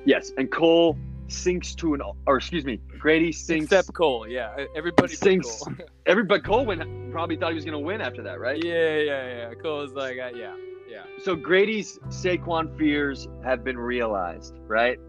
[0.05, 0.31] Yes.
[0.37, 3.65] And Cole sinks to an, or excuse me, Grady sinks.
[3.65, 4.27] except Cole.
[4.27, 5.63] Yeah, everybody Sinks.
[5.63, 5.73] Cole.
[6.05, 8.63] Everybody, Cole win, probably thought he was going to win after that, right?
[8.63, 9.53] yeah, yeah, yeah.
[9.55, 10.55] Cole's like, uh, yeah,
[10.87, 11.03] yeah.
[11.23, 14.99] So Grady's Saquon fears have been realized, right?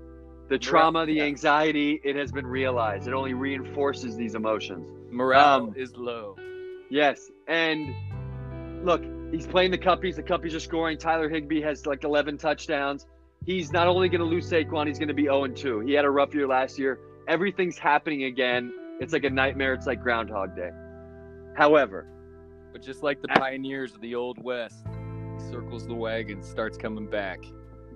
[0.48, 1.24] The trauma, the yeah.
[1.24, 3.06] anxiety, it has been realized.
[3.08, 4.86] It only reinforces these emotions.
[5.10, 6.36] Morale Um, is low.
[6.88, 7.94] Yes, and
[8.86, 10.16] look, he's playing the Cuppies.
[10.16, 10.98] The Cuppies are scoring.
[10.98, 13.06] Tyler Higbee has like 11 touchdowns.
[13.44, 15.80] He's not only going to lose Saquon, he's going to be 0 2.
[15.80, 16.98] He had a rough year last year.
[17.28, 18.72] Everything's happening again.
[19.00, 19.74] It's like a nightmare.
[19.74, 20.70] It's like Groundhog Day.
[21.54, 22.06] However,
[22.72, 23.38] But just like the Ah.
[23.38, 27.40] pioneers of the old west, he circles the wagon, starts coming back.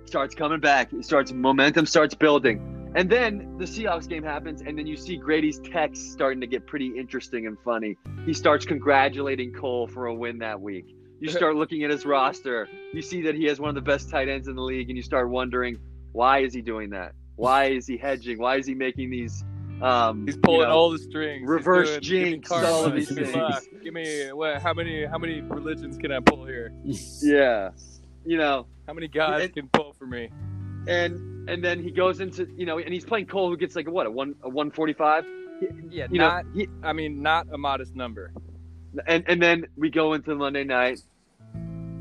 [0.06, 0.92] starts coming back.
[0.92, 2.90] It starts momentum starts building.
[2.96, 6.66] And then the Seahawks game happens, and then you see Grady's text starting to get
[6.66, 7.96] pretty interesting and funny.
[8.26, 10.96] He starts congratulating Cole for a win that week.
[11.20, 12.68] You start looking at his roster.
[12.92, 14.96] You see that he has one of the best tight ends in the league, and
[14.96, 15.78] you start wondering,
[16.12, 17.12] why is he doing that?
[17.36, 18.38] Why is he hedging?
[18.38, 19.44] Why is he making these?
[19.82, 21.48] Um, He's pulling you know, all the strings.
[21.48, 24.60] Reverse doing, jinx, all of these give me luck, Give me what?
[24.60, 25.06] How many?
[25.06, 26.72] How many religions can I pull here?
[26.84, 27.70] Yeah,
[28.26, 30.28] you know, How many guys And- can pull for me?
[30.86, 33.86] and and then he goes into you know, and he's playing Cole, who gets like
[33.86, 35.24] a what a one a one forty five.
[35.90, 38.32] Yeah, You know, he, I mean, not a modest number.
[39.06, 41.00] And and then we go into Monday night.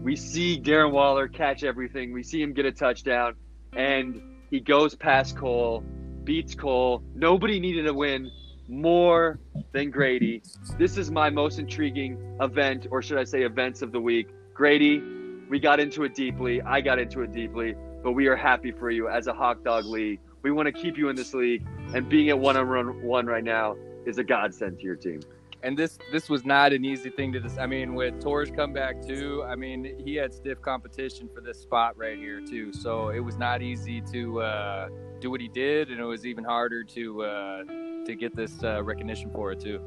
[0.02, 2.14] We see Darren Waller catch everything.
[2.14, 3.36] We see him get a touchdown,
[3.74, 5.84] and he goes past Cole,
[6.24, 7.04] beats Cole.
[7.16, 8.32] Nobody needed a win
[8.70, 9.40] more
[9.74, 10.42] than Grady.
[10.78, 14.30] This is my most intriguing event, or should I say, events of the week.
[14.54, 15.02] Grady,
[15.50, 16.62] we got into it deeply.
[16.62, 19.86] I got into it deeply, but we are happy for you as a hawk dog
[19.86, 20.20] league.
[20.44, 23.44] We want to keep you in this league, and being at one on one right
[23.44, 25.20] now is a godsend to your team.
[25.62, 27.40] And this this was not an easy thing to.
[27.40, 29.44] Dis- I mean, with Torres come back too.
[29.46, 32.72] I mean, he had stiff competition for this spot right here too.
[32.72, 36.46] So it was not easy to uh, do what he did, and it was even
[36.46, 37.64] harder to uh,
[38.06, 39.82] to get this uh, recognition for it too.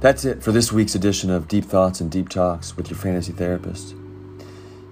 [0.00, 3.32] That's it for this week's edition of Deep Thoughts and Deep Talks with your fantasy
[3.32, 3.94] therapist.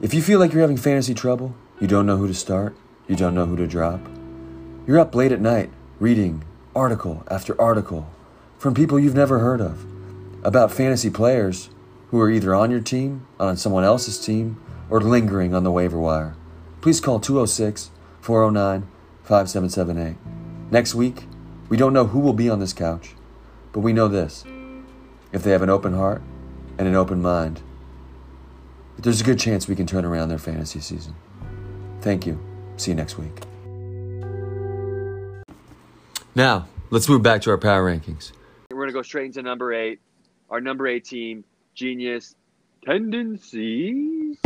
[0.00, 2.76] If you feel like you're having fantasy trouble, you don't know who to start,
[3.08, 4.00] you don't know who to drop,
[4.86, 6.44] you're up late at night reading
[6.74, 8.08] article after article
[8.62, 9.84] from people you've never heard of
[10.44, 11.68] about fantasy players
[12.10, 14.56] who are either on your team, on someone else's team,
[14.88, 16.36] or lingering on the waiver wire,
[16.80, 18.86] please call 206 409
[19.24, 20.16] 5778.
[20.70, 21.24] Next week,
[21.68, 23.16] we don't know who will be on this couch,
[23.72, 24.44] but we know this.
[25.32, 26.22] If they have an open heart
[26.78, 27.62] and an open mind,
[28.96, 31.16] there's a good chance we can turn around their fantasy season.
[32.00, 32.38] Thank you.
[32.76, 33.42] See you next week.
[36.36, 38.30] Now, let's move back to our power rankings.
[38.92, 40.00] Gonna go straight into number eight.
[40.50, 42.34] Our number eight team, Genius
[42.84, 44.36] Tendencies.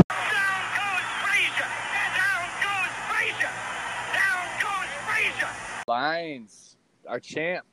[5.88, 6.76] Lions,
[7.08, 7.66] our champ,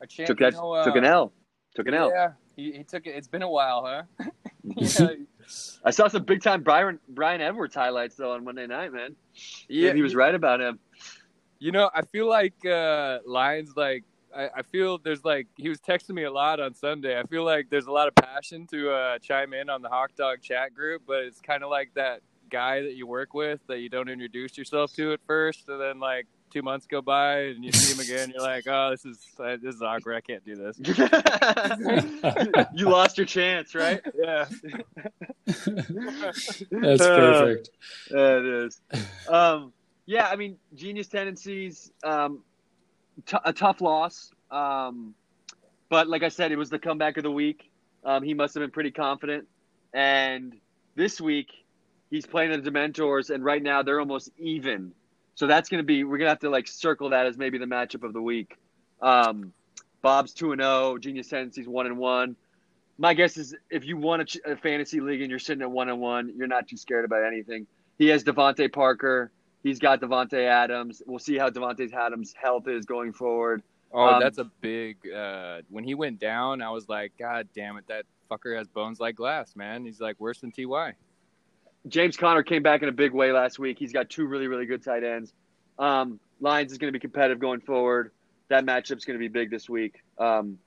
[0.00, 0.26] our champ.
[0.26, 0.54] Took you that.
[0.54, 1.32] know, uh, took an L.
[1.74, 2.10] Took an L.
[2.10, 3.10] Yeah, he, he took it.
[3.10, 4.30] It's been a while, huh?
[4.64, 5.08] yeah,
[5.84, 9.16] I saw some big time Brian Bryan Edwards highlights though on Monday night, man.
[9.68, 9.92] yeah.
[9.92, 10.78] he was right about him.
[11.58, 14.04] You know, I feel like uh, Lions like
[14.36, 17.18] I, I feel there's like he was texting me a lot on Sunday.
[17.18, 20.14] I feel like there's a lot of passion to uh, chime in on the Hawk
[20.16, 23.78] Dog chat group, but it's kind of like that guy that you work with that
[23.78, 27.64] you don't introduce yourself to at first, and then like two months go by and
[27.64, 30.16] you see him again, you're like, oh, this is uh, this is awkward.
[30.16, 30.76] I can't do this.
[32.74, 34.00] you lost your chance, right?
[34.14, 34.46] Yeah,
[35.46, 37.70] That's Uh, perfect.
[38.10, 38.80] Yeah, it is.
[39.28, 39.72] Um,
[40.06, 41.90] yeah, I mean, genius tendencies.
[42.02, 42.42] Um,
[43.26, 45.14] t- a tough loss, um,
[45.88, 47.70] but like I said, it was the comeback of the week.
[48.04, 49.46] Um, he must have been pretty confident,
[49.92, 50.54] and
[50.94, 51.48] this week
[52.10, 54.92] he's playing the Dementors, and right now they're almost even.
[55.34, 57.58] So that's going to be we're going to have to like circle that as maybe
[57.58, 58.56] the matchup of the week.
[59.00, 59.52] Um,
[60.02, 62.36] Bob's two and zero, genius tendencies one and one.
[62.98, 65.70] My guess is if you won a, ch- a fantasy league and you're sitting at
[65.70, 67.66] one and one, you're not too scared about anything.
[67.98, 69.30] He has DeVante Parker.
[69.62, 71.02] He's got Davante Adams.
[71.06, 73.62] We'll see how Davante Adams' health is going forward.
[73.92, 74.96] Oh, Um, that's a big.
[75.10, 79.00] Uh, when he went down, I was like, God damn it, that fucker has bones
[79.00, 79.84] like glass, man.
[79.84, 80.94] He's like worse than Ty.
[81.88, 83.78] James Conner came back in a big way last week.
[83.78, 85.32] He's got two really, really good tight ends.
[85.78, 88.12] Um, Lions is going to be competitive going forward.
[88.48, 90.02] That matchup's going to be big this week.
[90.18, 90.58] Um,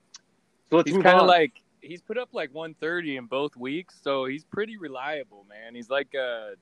[0.69, 4.25] so let's He's kind of like he's put up like 130 in both weeks, so
[4.25, 5.75] he's pretty reliable, man.
[5.75, 6.53] He's like a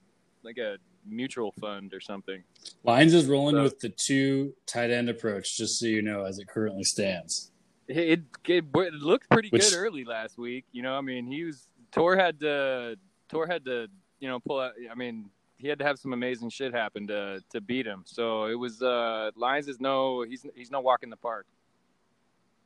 [0.44, 2.44] like a mutual fund or something.
[2.84, 6.40] Lions is rolling So- with the two tight end approach, just so you know, as
[6.40, 7.52] it currently stands.
[7.88, 10.66] It, it, it, it looked pretty Which- good early last week.
[10.72, 12.96] You know, I mean, he was Tor had to
[13.30, 13.88] Tor had to
[14.20, 14.74] you know pull out.
[14.90, 18.04] I mean, he had to have some amazing shit happen to to beat him.
[18.06, 21.46] So it was uh Lions is no he's he's no walk in the park.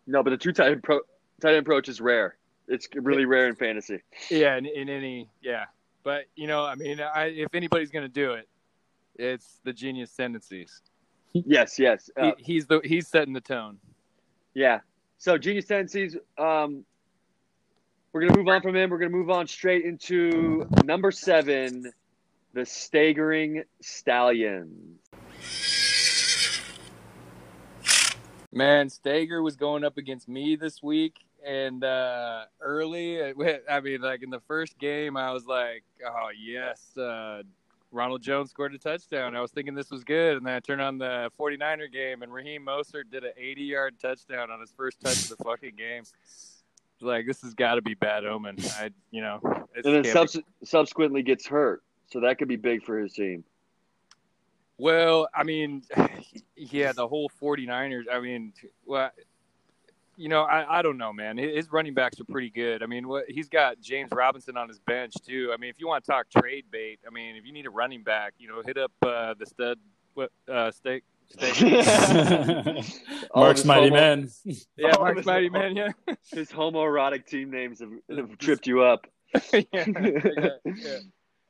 [0.08, 1.00] no, but the two tight end, pro,
[1.41, 2.38] tight end approach is rare.
[2.67, 4.02] It's really rare in fantasy.
[4.30, 5.65] Yeah, in, in any yeah,
[6.06, 8.48] but you know, I mean, I, if anybody's gonna do it,
[9.15, 10.82] it's the genius tendencies.
[11.34, 12.10] Yes, yes.
[12.15, 13.80] Uh, he, he's the he's setting the tone.
[14.54, 14.80] Yeah.
[15.18, 16.15] So genius tendencies.
[16.38, 16.86] Um,
[18.13, 18.91] we're gonna move on from him.
[18.91, 21.91] We're gonna move on straight into number seven,
[22.54, 25.00] the staggering stallions.
[28.54, 34.24] Man, Stager was going up against me this week, and uh, early, I mean, like
[34.24, 37.44] in the first game, I was like, "Oh yes, uh,
[37.92, 40.82] Ronald Jones scored a touchdown." I was thinking this was good, and then I turned
[40.82, 45.18] on the 49er game, and Raheem Mostert did an 80-yard touchdown on his first touch
[45.30, 46.04] of the fucking game.
[47.02, 48.58] Like this has got to be bad omen.
[48.80, 49.40] I, you know,
[49.76, 53.44] it's And then subs- subsequently gets hurt, so that could be big for his team.
[54.78, 55.84] Well, I mean,
[56.56, 58.06] yeah, the whole 49ers.
[58.12, 58.54] I mean,
[58.86, 59.12] well,
[60.17, 61.38] you know, I, I don't know, man.
[61.38, 62.82] His running backs are pretty good.
[62.84, 65.51] I mean, what he's got James Robinson on his bench too.
[65.54, 67.69] I mean, if you want to talk trade bait, I mean, if you need a
[67.69, 69.78] running back, you know, hit up uh, the stud,
[70.13, 71.56] what uh, steak, steak.
[73.32, 74.30] All of Mark's Mighty homo- Men.
[74.78, 75.75] yeah, all Mark's Mighty Man.
[75.75, 75.89] Yeah,
[76.32, 79.08] His homoerotic team names have, have tripped you up.
[79.54, 80.97] yeah, yeah, yeah.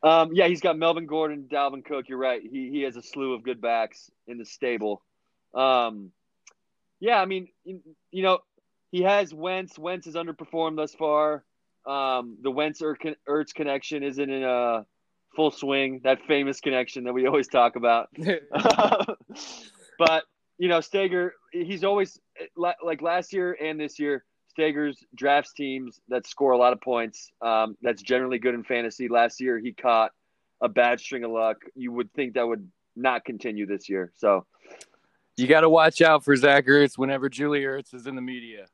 [0.03, 2.09] Um, yeah, he's got Melvin Gordon, Dalvin Cook.
[2.09, 2.41] You're right.
[2.41, 5.01] He he has a slew of good backs in the stable.
[5.53, 6.11] Um,
[6.99, 8.39] yeah, I mean, you, you know,
[8.95, 9.77] he has Wentz.
[9.77, 11.43] Wentz has underperformed thus far.
[11.85, 14.85] Um, the Wentz Ertz connection isn't in a
[15.35, 15.99] full swing.
[16.05, 18.07] That famous connection that we always talk about.
[19.99, 20.23] but
[20.57, 22.17] you know, Stager, he's always
[22.55, 24.23] like last year and this year.
[24.47, 27.29] Stager's drafts teams that score a lot of points.
[27.41, 29.09] Um, that's generally good in fantasy.
[29.09, 30.11] Last year, he caught
[30.61, 31.57] a bad string of luck.
[31.75, 34.13] You would think that would not continue this year.
[34.15, 34.45] So,
[35.35, 38.67] You got to watch out for Zach Ertz whenever Julie Ertz is in the media.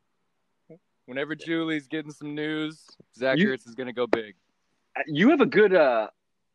[1.12, 4.34] Whenever Julie's getting some news, Zach You- Ertz is going to go big.
[5.08, 6.08] You have a good, uh,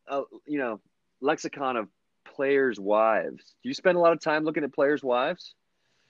[0.09, 0.81] uh, you know,
[1.21, 1.89] lexicon of
[2.25, 3.55] players' wives.
[3.63, 5.55] Do you spend a lot of time looking at players' wives?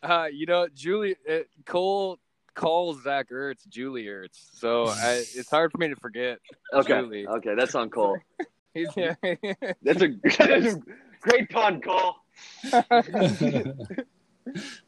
[0.01, 2.21] Uh, you know, Julie uh, Cole
[2.55, 6.39] calls Zach Ertz Julie Ertz, so I, it's hard for me to forget.
[6.73, 7.27] Okay, Julie.
[7.27, 8.19] okay, that's on Cole.
[8.75, 9.15] He's, yeah.
[9.83, 10.83] That's a, that's a
[11.21, 12.15] great pun, Cole.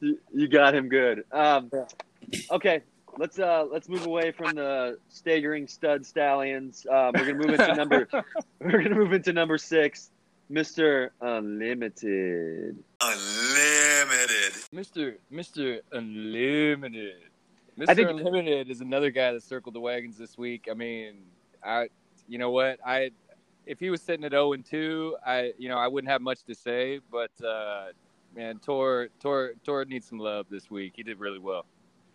[0.01, 1.25] You, you got him good.
[1.33, 1.71] Um,
[2.53, 2.83] okay,
[3.19, 6.87] let's uh let's move away from the staggering stud stallions.
[6.91, 8.09] Um, we're gonna move into number.
[8.61, 10.11] we're gonna move into number six,
[10.49, 12.83] Mister Unlimited.
[13.01, 14.53] Unlimited.
[14.73, 15.17] Mr.
[15.33, 15.81] Mr.
[15.93, 17.17] Unlimited.
[17.79, 17.85] Mr.
[17.89, 20.69] I think- Unlimited is another guy that circled the wagons this week.
[20.71, 21.17] I mean,
[21.65, 21.89] I
[22.29, 22.79] you know what?
[22.87, 23.11] I
[23.67, 26.45] if he was sitting at 0 and 2, I you know, I wouldn't have much
[26.45, 27.87] to say, but uh
[28.35, 30.93] man, Tor Tor Tor needs some love this week.
[30.97, 31.67] He did really well.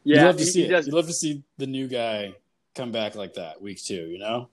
[0.04, 0.86] You Yeah, love to he- see he it.
[0.88, 2.34] You love to see the new guy
[2.76, 4.08] come back like that week two.
[4.10, 4.50] You know,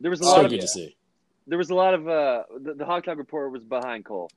[0.00, 0.96] There was a so lot of good to see.
[1.46, 4.30] there was a lot of uh the, the hog talk report was behind Cole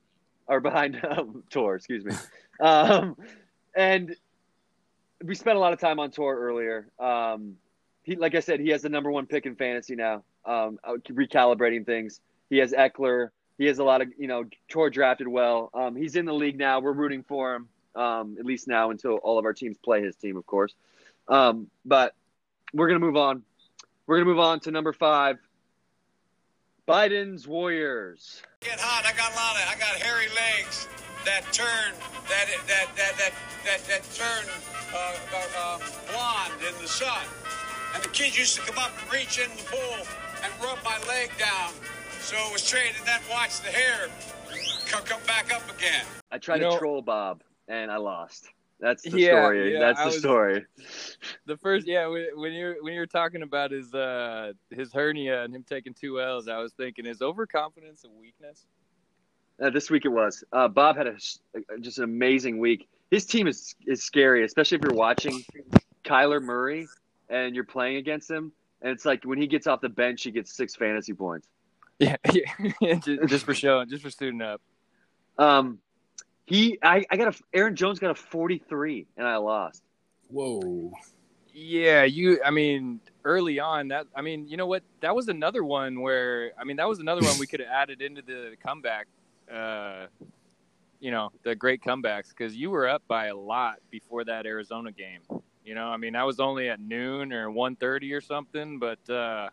[0.46, 2.12] or behind um, Tor, excuse me.
[2.60, 3.16] Um
[3.76, 4.16] and
[5.22, 6.88] we spent a lot of time on Tor earlier.
[6.98, 7.56] Um
[8.02, 10.24] he like I said, he has the number one pick in fantasy now.
[10.44, 12.20] Um uh, recalibrating things.
[12.50, 13.28] He has Ekeler.
[13.58, 15.70] He has a lot of you know, Tor drafted well.
[15.72, 16.80] Um he's in the league now.
[16.80, 17.68] We're rooting for him.
[17.94, 20.74] Um, at least now until all of our teams play his team, of course.
[21.28, 22.14] Um, but
[22.72, 23.42] we're gonna move on.
[24.06, 25.38] We're gonna move on to number five.
[26.86, 28.42] Biden's Warriors.
[28.60, 29.04] Get hot.
[29.04, 29.68] I got a lot of.
[29.68, 30.88] I got hairy legs
[31.24, 31.92] that turn
[32.28, 33.32] that that that that
[33.64, 34.44] that, that turn
[34.94, 37.24] uh, uh, um, blonde in the sun.
[37.94, 40.06] And the kids used to come up and reach in the pool
[40.42, 41.72] and rub my leg down,
[42.20, 44.08] so it was straight, and then watch the hair
[44.86, 46.04] come, come back up again.
[46.30, 48.48] I tried You to troll Bob and I lost.
[48.80, 49.72] That's the Yeah, story.
[49.72, 50.64] yeah, That's the was- story.
[51.46, 55.54] The first, yeah, when when you're when you're talking about his uh his hernia and
[55.54, 58.66] him taking two L's, I was thinking, is overconfidence a weakness?
[59.60, 60.44] Uh, this week it was.
[60.52, 61.16] Uh, Bob had a
[61.80, 62.88] just an amazing week.
[63.10, 65.42] His team is is scary, especially if you're watching
[66.04, 66.86] Kyler Murray
[67.28, 68.52] and you're playing against him.
[68.80, 71.48] And it's like when he gets off the bench, he gets six fantasy points.
[71.98, 72.94] Yeah, yeah.
[73.00, 74.60] just, just for showing, just for suiting up.
[75.36, 75.78] Um,
[76.48, 79.82] he, I, I got a Aaron Jones got a 43, and I lost.
[80.28, 80.92] Whoa.
[81.52, 82.40] Yeah, you.
[82.42, 84.06] I mean, early on, that.
[84.16, 84.82] I mean, you know what?
[85.00, 86.52] That was another one where.
[86.58, 89.08] I mean, that was another one we could have added into the comeback.
[89.52, 90.06] Uh,
[91.00, 94.90] you know, the great comebacks because you were up by a lot before that Arizona
[94.90, 95.20] game.
[95.64, 99.50] You know, I mean, I was only at noon or 1.30 or something, but uh,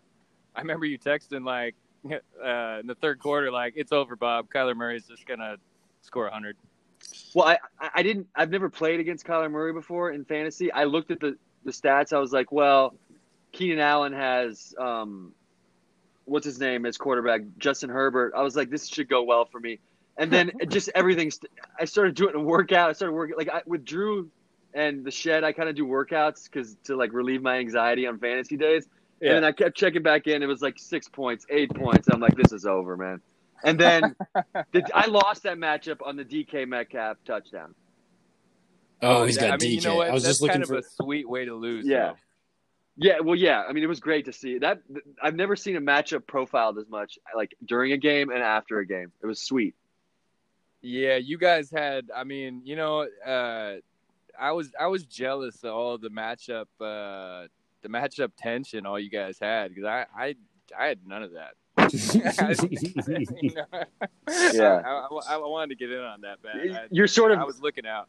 [0.55, 1.75] I remember you texting like
[2.09, 4.47] uh, in the third quarter, like it's over, Bob.
[4.49, 5.57] Kyler Murray's just gonna
[6.01, 6.55] score 100.
[7.33, 7.57] Well, I,
[7.93, 8.27] I- didn't.
[8.35, 10.71] I've never played against Kyler Murray before in fantasy.
[10.71, 12.13] I looked at the the stats.
[12.13, 12.95] I was like, well,
[13.51, 15.33] Keenan Allen has um,
[16.25, 18.33] what's his name as quarterback, Justin Herbert.
[18.35, 19.79] I was like, this should go well for me.
[20.17, 21.31] And then just everything.
[21.31, 22.89] St- I started doing a workout.
[22.89, 24.29] I started working like I, with Drew
[24.73, 25.43] and the shed.
[25.43, 28.87] I kind of do workouts because to like relieve my anxiety on fantasy days.
[29.21, 29.29] Yeah.
[29.29, 30.43] And then I kept checking back in.
[30.43, 32.07] It was like six points, eight points.
[32.09, 33.21] I'm like, this is over, man.
[33.65, 34.15] And then
[34.71, 37.75] the, I lost that matchup on the DK Metcalf touchdown.
[39.01, 39.73] Oh, he's got I mean, DK.
[39.73, 40.09] you know what?
[40.09, 40.77] I was That's just looking kind for.
[40.77, 41.85] of a sweet way to lose.
[41.85, 42.07] Yeah.
[42.07, 42.15] though.
[42.97, 43.63] Yeah, well, yeah.
[43.67, 44.81] I mean, it was great to see that.
[45.21, 48.85] I've never seen a matchup profiled as much, like during a game and after a
[48.85, 49.11] game.
[49.21, 49.75] It was sweet.
[50.81, 52.09] Yeah, you guys had.
[52.15, 53.75] I mean, you know, uh,
[54.39, 57.47] I was I was jealous of all the matchup, uh,
[57.81, 60.35] the matchup tension all you guys had because I, I
[60.79, 61.55] I had none of that.
[63.41, 63.83] You know?
[64.53, 64.81] Yeah.
[64.85, 66.87] I, I, I wanted to get in on that, man.
[66.91, 68.07] You're sort of I was looking out.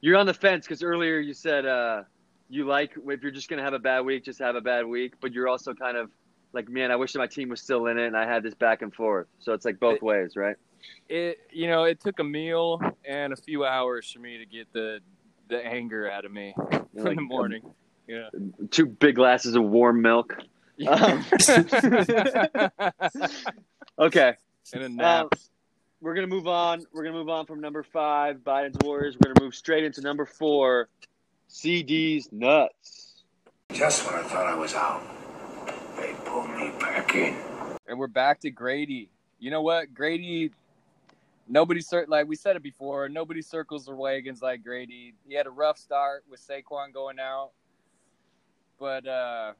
[0.00, 2.02] you're on the fence because earlier you said uh,
[2.48, 5.14] you like if you're just gonna have a bad week, just have a bad week.
[5.20, 6.10] But you're also kind of
[6.52, 8.82] like, man, I wish my team was still in it, and I had this back
[8.82, 9.26] and forth.
[9.40, 10.56] So it's like both ways, right?
[11.08, 14.72] It you know it took a meal and a few hours for me to get
[14.72, 15.00] the
[15.48, 16.54] the anger out of me
[16.94, 17.62] in the morning.
[18.06, 18.28] Yeah.
[18.70, 20.36] Two big glasses of warm milk.
[20.86, 21.24] Um,
[23.98, 24.34] okay.
[24.74, 25.22] and a nap.
[25.22, 25.28] Um,
[26.00, 26.84] we're gonna move on.
[26.92, 29.16] We're gonna move on from number five, Biden's Warriors.
[29.16, 30.88] We're gonna move straight into number four,
[31.48, 33.22] CD's nuts.
[33.72, 35.02] Just when I thought I was out,
[35.96, 37.36] they pulled me back in.
[37.88, 39.08] and we're back to Grady.
[39.38, 40.50] You know what, Grady?
[41.48, 43.08] Nobody cir- like we said it before.
[43.08, 45.14] Nobody circles the wagons like Grady.
[45.26, 47.52] He had a rough start with Saquon going out,
[48.78, 49.52] but uh,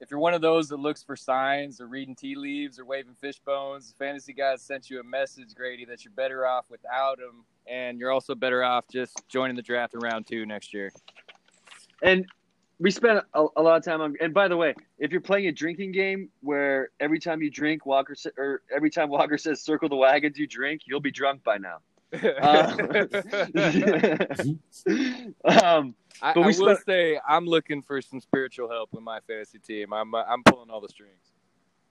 [0.00, 3.14] if you're one of those that looks for signs or reading tea leaves or waving
[3.20, 7.44] fish bones, fantasy guys sent you a message, Grady, that you're better off without them,
[7.66, 10.92] and you're also better off just joining the draft in round two next year.
[12.02, 12.26] And
[12.78, 14.14] we spent a, a lot of time on.
[14.20, 17.86] And by the way, if you're playing a drinking game where every time you drink,
[17.86, 21.56] Walker or every time Walker says "circle the wagons," you drink, you'll be drunk by
[21.56, 21.78] now.
[22.22, 22.76] Uh,
[25.64, 29.02] um, I, But we I will spent- say I'm looking for some spiritual help with
[29.02, 29.92] my fantasy team.
[29.92, 31.32] I'm uh, I'm pulling all the strings.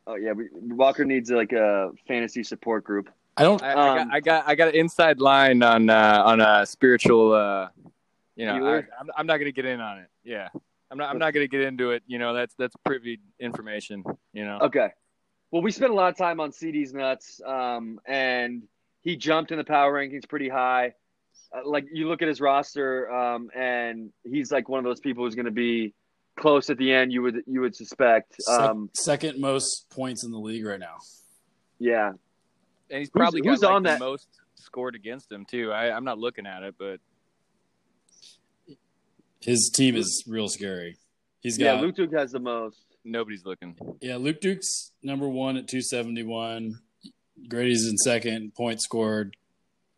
[0.07, 3.09] oh yeah, we, Walker needs like a fantasy support group.
[3.37, 3.61] I don't.
[3.63, 6.65] I, I, Um, got, I got I got an inside line on uh, on a
[6.65, 7.33] spiritual.
[7.33, 7.69] Uh,
[8.35, 10.07] you know, I, I'm, I'm not going to get in on it.
[10.23, 10.49] Yeah,
[10.91, 12.03] I'm not I'm not going to get into it.
[12.07, 14.03] You know, that's that's privy information.
[14.33, 14.59] You know.
[14.61, 14.89] Okay.
[15.51, 18.63] Well, we spent a lot of time on CD's nuts, um, and
[19.03, 20.93] he jumped in the power rankings pretty high.
[21.55, 25.23] Uh, like you look at his roster, um, and he's like one of those people
[25.23, 25.93] who's going to be
[26.37, 27.11] close at the end.
[27.11, 28.41] You would you would suspect.
[28.41, 30.97] sec- Um, second most points in the league right now.
[31.79, 32.09] yeah,
[32.89, 35.71] And he's probably who's got like, on the that- most scored against him too.
[35.71, 36.99] I, I'm not looking at it, but
[39.41, 40.97] His team is real scary.
[41.41, 41.81] He's got yeah.
[41.81, 42.77] Luke Duke has the most.
[43.03, 43.75] nobody's looking.
[44.01, 46.79] Yeah, Luke Duke's number one at 271.
[47.47, 49.35] Grady's in second, point scored.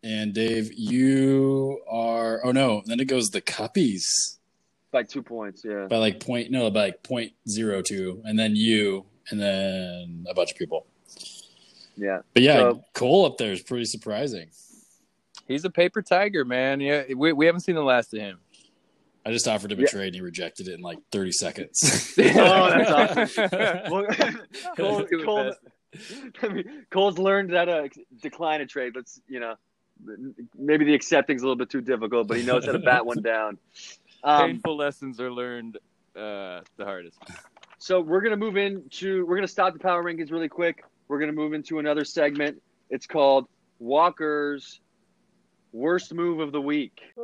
[0.03, 2.39] And Dave, you are.
[2.45, 4.03] Oh no, then it goes the Cuppies
[4.91, 5.63] by two points.
[5.65, 5.87] Yeah.
[5.87, 6.51] by like point.
[6.51, 10.85] No, by like point zero two, and then you, and then a bunch of people.
[11.97, 12.19] Yeah.
[12.33, 14.49] But yeah, So- Cole up there is pretty surprising.
[15.47, 16.81] He's a paper tiger, man.
[16.81, 18.39] Yeah, we we haven't seen the last of him.
[19.25, 19.87] I just offered him a Yeah.
[19.87, 22.13] trade and he rejected it in like 30 seconds.
[22.19, 23.91] Oh, that's awesome.
[23.91, 24.05] Well,
[24.77, 25.59] Cole, Cole, best.
[26.41, 27.89] I mean, Cole's learned how to
[28.21, 28.93] decline a trade.
[28.95, 29.55] Let's you know,
[30.57, 33.21] maybe the accepting's a little bit too difficult, but he knows how to bat one
[33.23, 33.57] down.
[34.23, 35.77] Um, Painful lessons are learned
[36.15, 37.17] uh, the hardest.
[37.77, 40.83] so we're gonna move into we're gonna stop the power rankings really quick.
[41.07, 42.61] We're gonna move into another segment.
[42.89, 43.47] It's called
[43.79, 44.79] Walker's
[45.71, 47.01] worst move of the week.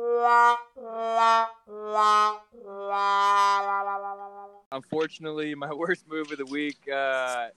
[4.72, 7.48] Unfortunately, my worst move of the week uh,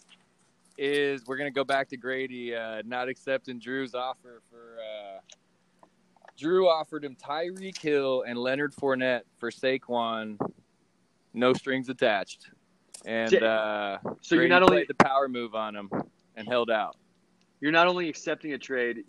[0.78, 4.78] is we're gonna go back to Grady uh, not accepting Drew's offer for.
[4.80, 5.20] Uh,
[6.38, 10.38] Drew offered him Tyreek Hill and Leonard Fournette for Saquon,
[11.34, 12.50] no strings attached,
[13.06, 15.90] and uh, So you're not only the power move on him
[16.36, 16.98] and held out.
[17.62, 19.06] you're not only accepting a trade,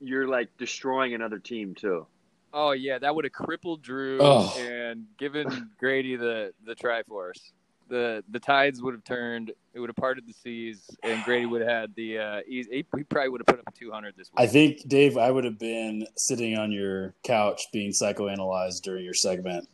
[0.00, 2.06] you're like destroying another team too.
[2.52, 4.52] Oh yeah, that would have crippled Drew Oh.
[4.58, 7.52] and given Grady the the Triforce.
[7.88, 9.52] The the tides would have turned.
[9.74, 12.18] It would have parted the seas, and Grady would have had the.
[12.18, 14.40] Uh, easy, he, he probably would have put up two hundred this week.
[14.40, 19.14] I think, Dave, I would have been sitting on your couch being psychoanalyzed during your
[19.14, 19.68] segment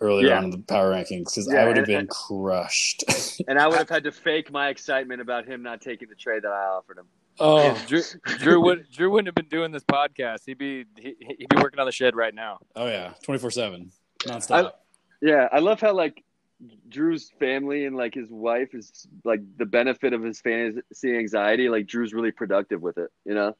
[0.00, 0.38] earlier Yeah.
[0.38, 3.04] on in the power rankings because Yeah, I would have and- been crushed.
[3.48, 6.42] And I would have had to fake my excitement about him not taking the trade
[6.42, 7.06] that I offered him.
[7.40, 8.02] oh, Drew,
[8.38, 10.40] Drew would Drew wouldn't have been doing this podcast.
[10.46, 12.58] He'd be he, he'd be working on the shed right now.
[12.76, 13.90] oh yeah, 24 7,
[14.20, 14.72] nonstop.
[15.22, 16.22] Yeah, I love how like
[16.88, 21.68] Drew's family and like his wife is like the benefit of his fantasy anxiety.
[21.68, 23.56] Like Drew's really productive with it, you know.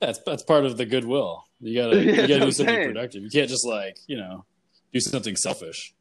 [0.00, 1.44] that's that's part of the goodwill.
[1.60, 2.88] You gotta Yeah, you gotta do something saying.
[2.88, 3.22] productive.
[3.22, 4.44] You can't just like you know
[4.92, 5.94] do something selfish.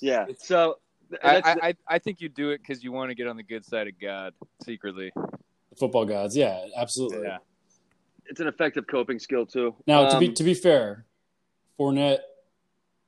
[0.00, 0.26] Yeah.
[0.38, 0.78] So
[1.22, 3.42] I, I, I I think you do it because you want to get on the
[3.42, 4.32] good side of God
[4.64, 5.12] secretly.
[5.14, 7.26] The football gods, yeah, absolutely.
[7.26, 7.38] Yeah.
[8.26, 9.74] it's an effective coping skill too.
[9.86, 11.04] Now to be Um, to be fair,
[11.78, 12.20] Fournette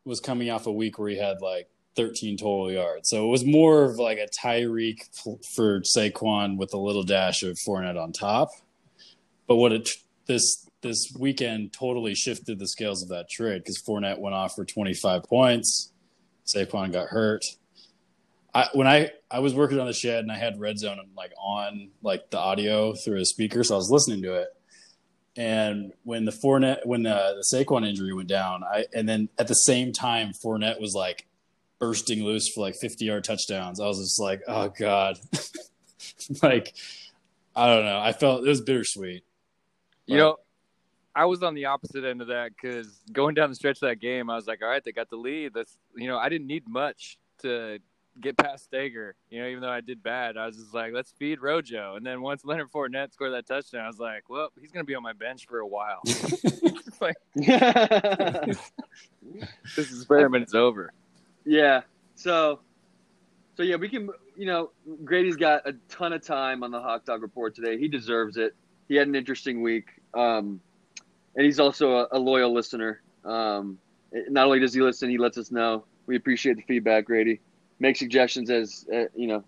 [0.04, 3.44] was coming off a week where he had like 13 total yards, so it was
[3.44, 4.98] more of like a Tyreek
[5.54, 8.50] for Saquon with a little dash of Fournette on top.
[9.46, 9.88] But what it
[10.26, 14.64] this this weekend totally shifted the scales of that trade because Fournette went off for
[14.64, 15.92] 25 points,
[16.46, 17.44] Saquon got hurt.
[18.54, 21.32] I, when I, I was working on the shed and I had red zone like
[21.42, 24.48] on like the audio through a speaker, so I was listening to it.
[25.36, 29.48] And when the Fournette, when the, the Saquon injury went down, I and then at
[29.48, 31.26] the same time Fournette was like
[31.78, 33.80] bursting loose for like fifty yard touchdowns.
[33.80, 35.18] I was just like, oh god,
[36.42, 36.74] like
[37.56, 37.98] I don't know.
[37.98, 39.24] I felt it was bittersweet.
[40.06, 40.36] You know,
[41.14, 44.00] I was on the opposite end of that because going down the stretch of that
[44.00, 45.52] game, I was like, all right, they got the lead.
[45.54, 47.78] That's you know, I didn't need much to
[48.20, 49.14] get past Stager.
[49.30, 51.96] You know, even though I did bad, I was just like, let's feed Rojo.
[51.96, 54.94] And then once Leonard Fournette scored that touchdown, I was like, well, he's gonna be
[54.94, 56.02] on my bench for a while.
[56.86, 57.16] It's like
[59.76, 60.92] this experiment is over.
[61.44, 61.82] Yeah.
[62.14, 62.60] So,
[63.56, 64.08] so yeah, we can.
[64.36, 64.70] You know,
[65.04, 67.78] Grady's got a ton of time on the Hawk Dog Report today.
[67.78, 68.54] He deserves it.
[68.88, 70.60] He had an interesting week, um,
[71.36, 73.00] and he's also a, a loyal listener.
[73.24, 73.78] Um,
[74.12, 75.84] not only does he listen, he lets us know.
[76.06, 77.40] We appreciate the feedback, Grady.
[77.78, 79.44] Make suggestions as uh, you know,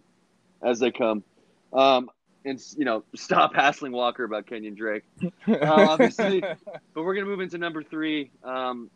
[0.63, 1.25] as they come.
[1.73, 2.11] Um,
[2.45, 5.05] and you know, stop hassling Walker about Kenyan Drake.
[5.47, 6.41] Uh, obviously,
[6.95, 8.31] but we're gonna move into number three.
[8.45, 8.91] Um,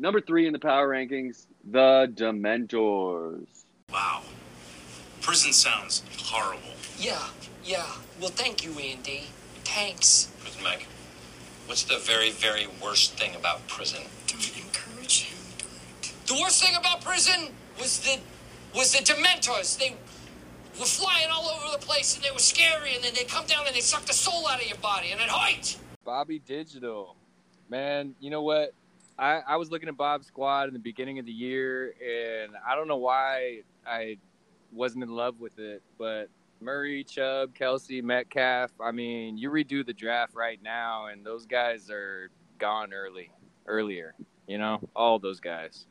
[0.00, 3.46] number three in the power rankings, the Dementors.
[3.92, 4.22] Wow.
[5.20, 6.62] Prison sounds horrible.
[6.98, 7.22] Yeah,
[7.64, 7.86] yeah.
[8.20, 9.24] Well, thank you, Andy.
[9.64, 10.32] Thanks.
[10.40, 10.86] Prison Mike,
[11.66, 14.02] what's the very, very worst thing about prison?
[14.26, 15.38] Don't encourage him.
[16.26, 18.18] The worst thing about prison was the
[18.74, 19.78] was the Dementors.
[19.78, 19.96] They
[20.78, 23.66] were flying all over the place and they were scary, and then they come down
[23.66, 25.76] and they suck the soul out of your body, and it hurt.
[26.04, 27.16] Bobby Digital,
[27.68, 28.14] man.
[28.20, 28.72] You know what?
[29.20, 32.74] I, I was looking at Bob's squad in the beginning of the year, and I
[32.74, 34.16] don't know why I
[34.72, 36.28] wasn't in love with it, but
[36.60, 38.70] Murray, Chubb, Kelce, Metcalf.
[38.80, 43.30] I mean, you redo the draft right now, and those guys are gone early,
[43.66, 44.14] earlier.
[44.46, 45.86] You know, all those guys.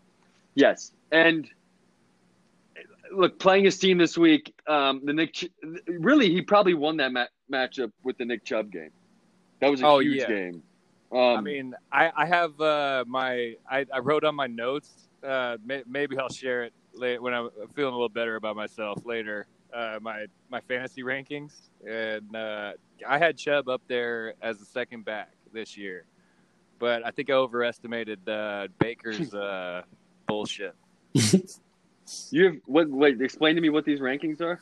[0.56, 1.48] Yes, and
[3.14, 5.34] look, playing his team this week, um, the Nick.
[5.34, 5.50] Ch-
[5.88, 8.90] really, he probably won that ma- matchup with the Nick Chubb game.
[9.62, 10.28] That was a Oh, huge yeah.
[10.28, 10.64] game.
[11.12, 15.08] Um, I mean, I, I have uh, my I, I wrote on my notes.
[15.24, 19.06] Uh, may, maybe I'll share it late when I'm feeling a little better about myself
[19.06, 19.48] later.
[19.74, 21.54] Uh, my my fantasy rankings,
[21.88, 22.74] and uh,
[23.08, 26.06] I had Chubb up there as the second back this year,
[26.80, 29.84] but I think I overestimated uh, Baker's uh,
[30.28, 30.76] bullshit.
[32.32, 32.90] you what?
[32.90, 34.60] Wait, explain to me what these rankings are.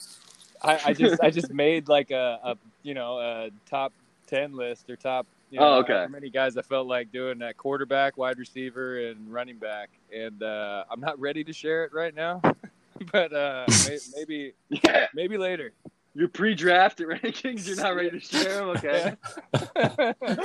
[0.62, 3.94] I, I just I just made like a, a you know a top
[4.28, 5.94] ten list or top you know, Oh, okay.
[5.94, 10.42] however many guys I felt like doing that quarterback, wide receiver, and running back, and
[10.44, 12.42] uh, I'm not ready to share it right now,
[13.12, 15.72] but uh, may, maybe Yeah, maybe later.
[16.14, 17.68] your pre-draft rankings.
[17.68, 18.70] You're not ready to share them.
[18.70, 19.16] Okay.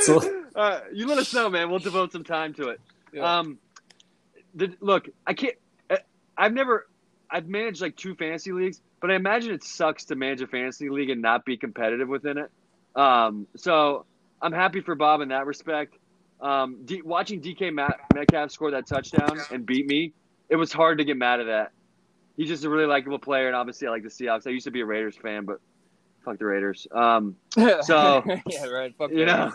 [0.00, 1.70] So- uh, you let us know, man.
[1.70, 2.80] We'll devote some time to it.
[3.12, 3.38] Yeah.
[3.38, 3.58] Um,
[4.54, 5.54] the, look, I can't.
[5.90, 6.00] I-
[6.36, 6.86] I've never.
[7.30, 10.90] I've managed like two fantasy leagues, but I imagine it sucks to manage a fantasy
[10.90, 12.50] league and not be competitive within it.
[12.94, 14.04] Um, so
[14.42, 15.96] I'm happy for Bob in that respect.
[16.40, 20.12] Um, D, watching DK Met, Metcalf score that touchdown and beat me,
[20.48, 21.70] it was hard to get mad at that.
[22.36, 24.46] He's just a really likable player, and obviously I like the Seahawks.
[24.46, 25.60] I used to be a Raiders fan, but
[26.24, 26.86] fuck the Raiders.
[26.90, 27.36] Um,
[27.82, 28.92] So- yeah, right.
[28.98, 29.52] Fuck you know,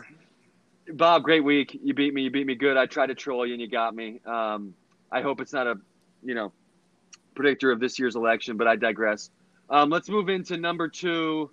[0.93, 1.77] Bob, great week.
[1.83, 2.21] You beat me.
[2.21, 2.77] You beat me good.
[2.77, 4.21] I tried to troll you, and you got me.
[4.25, 4.73] Um,
[5.11, 5.75] I hope it's not a,
[6.23, 6.53] you know,
[7.35, 9.29] predictor of this year's election, but I digress.
[9.69, 11.51] Um, let's move into number two.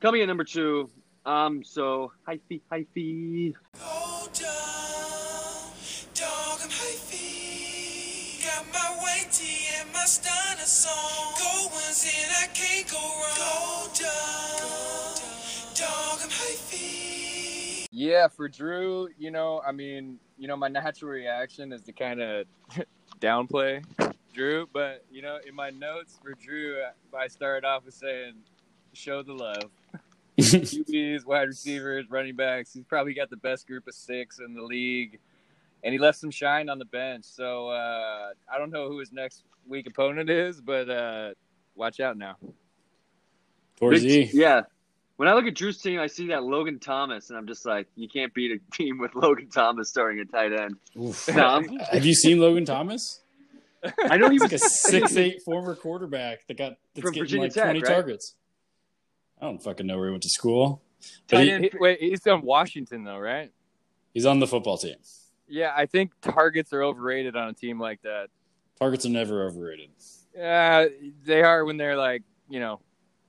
[0.00, 0.88] Coming at number two.
[1.26, 3.54] Um, so hyphy, hyphy.
[3.78, 5.70] Go down,
[6.14, 8.42] dog, I'm hyphy.
[8.42, 11.34] Got my white tee and my stunner song.
[11.38, 13.36] Go ones in, I can't go wrong.
[13.36, 14.30] Go
[15.74, 17.86] dog, I'm hyphy.
[17.92, 22.22] Yeah, for Drew, you know, I mean, you know, my natural reaction is to kind
[22.22, 22.46] of
[23.20, 23.84] downplay
[24.32, 26.82] Drew, but you know, in my notes for Drew,
[27.18, 28.34] I started off with saying,
[28.94, 29.70] "Show the love."
[30.40, 32.72] QBs, wide receivers, running backs.
[32.72, 35.18] He's probably got the best group of six in the league,
[35.84, 37.24] and he left some shine on the bench.
[37.24, 41.30] So uh, I don't know who his next week opponent is, but uh,
[41.74, 42.36] watch out now.
[43.78, 44.38] Towards Big- E.
[44.38, 44.62] Yeah.
[45.16, 47.86] When I look at Drew's team, I see that Logan Thomas, and I'm just like,
[47.94, 50.76] you can't beat a team with Logan Thomas starting at tight end.
[50.96, 51.62] No,
[51.92, 53.20] Have you seen Logan Thomas?
[54.08, 57.12] I know he He's was like a six eight former quarterback that got that's From
[57.12, 57.86] getting Virginia like Tech, twenty right?
[57.88, 58.34] targets.
[59.40, 60.82] I don't fucking know where he went to school.
[61.28, 61.58] But he.
[61.58, 63.50] He- wait, he's on Washington though, right?
[64.12, 64.96] he's on the football team.
[65.48, 68.28] Yeah, I think targets are overrated on a team like that.
[68.78, 69.90] Targets are never overrated.
[70.34, 70.86] Yeah,
[71.24, 72.80] they are when they're like, you know,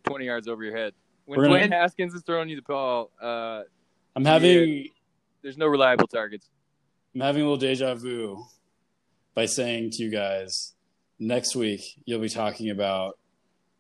[0.06, 0.94] 20 yards over your head.
[1.26, 3.64] When We're gonna- Haskins is throwing you the ball, uh,
[4.16, 4.90] I'm having
[5.42, 6.50] there's no reliable targets.
[7.16, 8.44] I'm having a little deja vu
[9.34, 10.74] by saying to you guys
[11.20, 13.18] next week you'll be talking about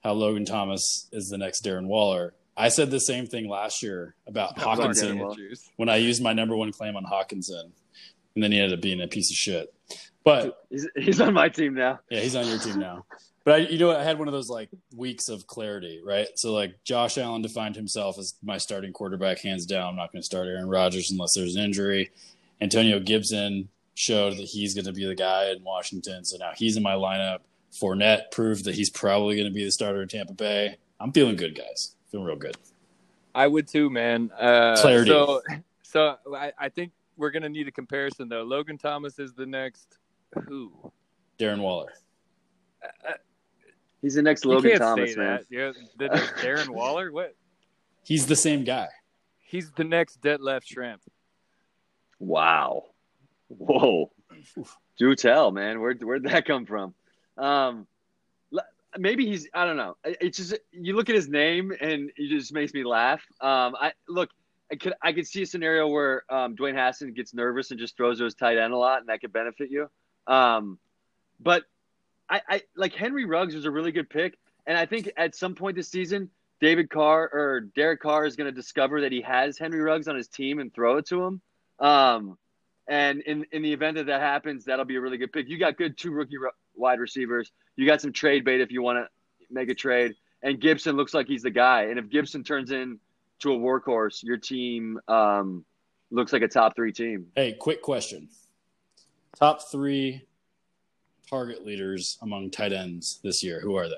[0.04, 2.34] how Logan Thomas is the next Darren Waller.
[2.58, 6.56] I said the same thing last year about Darren Hockenson when I used my number
[6.56, 7.72] one claim on Hockenson,
[8.36, 9.74] and then he ended up being a piece of shit.
[10.24, 12.00] But he's, he's on my team now.
[12.10, 13.06] yeah, he's on your team now.
[13.44, 13.98] But I, you know, what?
[13.98, 16.28] I had one of those like weeks of clarity, right?
[16.36, 19.90] So like Josh Allen defined himself as my starting quarterback, hands down.
[19.90, 22.12] I'm not going to start Aaron Rodgers unless there's an injury.
[22.60, 26.78] Antonio Gibson showed that he's going to be the guy in Washington, so now he's
[26.78, 27.40] in my lineup.
[27.72, 30.78] Fournette proved that he's probably going to be the starter in Tampa Bay.
[31.00, 31.96] I'm feeling good, guys.
[32.12, 32.56] Feeling real good.
[33.34, 34.30] I would too, man.
[34.38, 35.10] Uh, Clarity.
[35.12, 35.42] So,
[35.84, 38.44] so I, I think we're gonna need a comparison though.
[38.44, 39.98] Logan Thomas is the next
[40.48, 40.92] who?
[41.40, 41.94] Darren Waller.
[44.02, 45.28] He's the next You Logan can't Thomas, say man.
[45.28, 45.46] that.
[45.50, 47.12] Yeah, the next Darren Waller.
[47.12, 47.36] What?
[48.04, 48.88] He's the same guy.
[49.40, 51.02] He's the next dead left shrimp.
[52.20, 52.84] Wow.
[53.48, 54.12] Whoa.
[54.98, 55.80] Do tell, man.
[55.80, 56.94] Where where'd that come from?
[57.38, 57.88] Um,
[58.98, 59.48] maybe he's.
[59.54, 59.98] I don't know.
[60.04, 63.22] It's just you look at his name and it just makes me laugh.
[63.40, 64.30] Um, I look.
[64.72, 67.98] I could I could see a scenario where um, Dwayne Haskins gets nervous and just
[67.98, 69.90] throws to his tight end a lot, and that could benefit you.
[70.28, 70.80] Um,
[71.40, 71.64] but
[72.30, 75.56] I, I like Henry Ruggs was a really good pick, and I think at some
[75.56, 76.30] point this season,
[76.62, 80.16] David Carr or Derek Carr is going to discover that he has Henry Ruggs on
[80.16, 81.42] his team and throw it to him.
[81.80, 82.38] Um,
[82.88, 85.50] and in in the event that that happens, that'll be a really good pick.
[85.50, 86.38] You got good two rookie
[86.82, 87.52] wide receivers.
[87.78, 89.08] You got some trade bait if you want to
[89.50, 90.16] make a trade.
[90.44, 91.84] And Gibson looks like he's the guy.
[91.84, 93.00] And if Gibson turns in
[93.40, 95.64] to a workhorse, your team um,
[96.10, 97.28] looks like a top three team.
[97.36, 98.28] Hey, quick question.
[99.38, 100.26] Top three
[101.30, 103.62] target leaders among tight ends this year.
[103.62, 103.96] Who are they?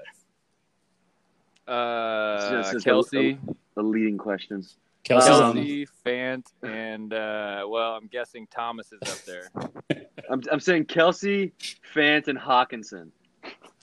[1.65, 3.39] Uh, It's Kelce,
[3.77, 4.65] a, a leading question.
[5.03, 5.55] Kelce's on.
[5.55, 10.05] Kelce, Fant, and uh, well, I'm guessing Thomas is up there.
[10.29, 11.51] I'm, I'm saying Kelce,
[11.93, 13.09] Fant, and Hockenson.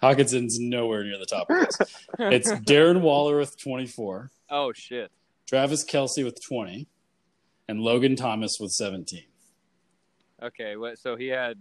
[0.03, 1.79] Hockenson's nowhere near the top of this.
[2.18, 5.11] It's Darren Waller with 24, oh shit.
[5.47, 6.87] Travis Kelce with 20,
[7.68, 9.23] and Logan Thomas with 17.
[10.43, 10.99] Okay, what?
[10.99, 11.59] So he had.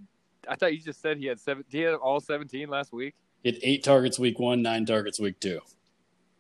[0.47, 1.65] I thought you just said he had seven.
[1.69, 3.13] He had all 17 last week.
[3.43, 5.59] He had eight targets week one, nine targets week two.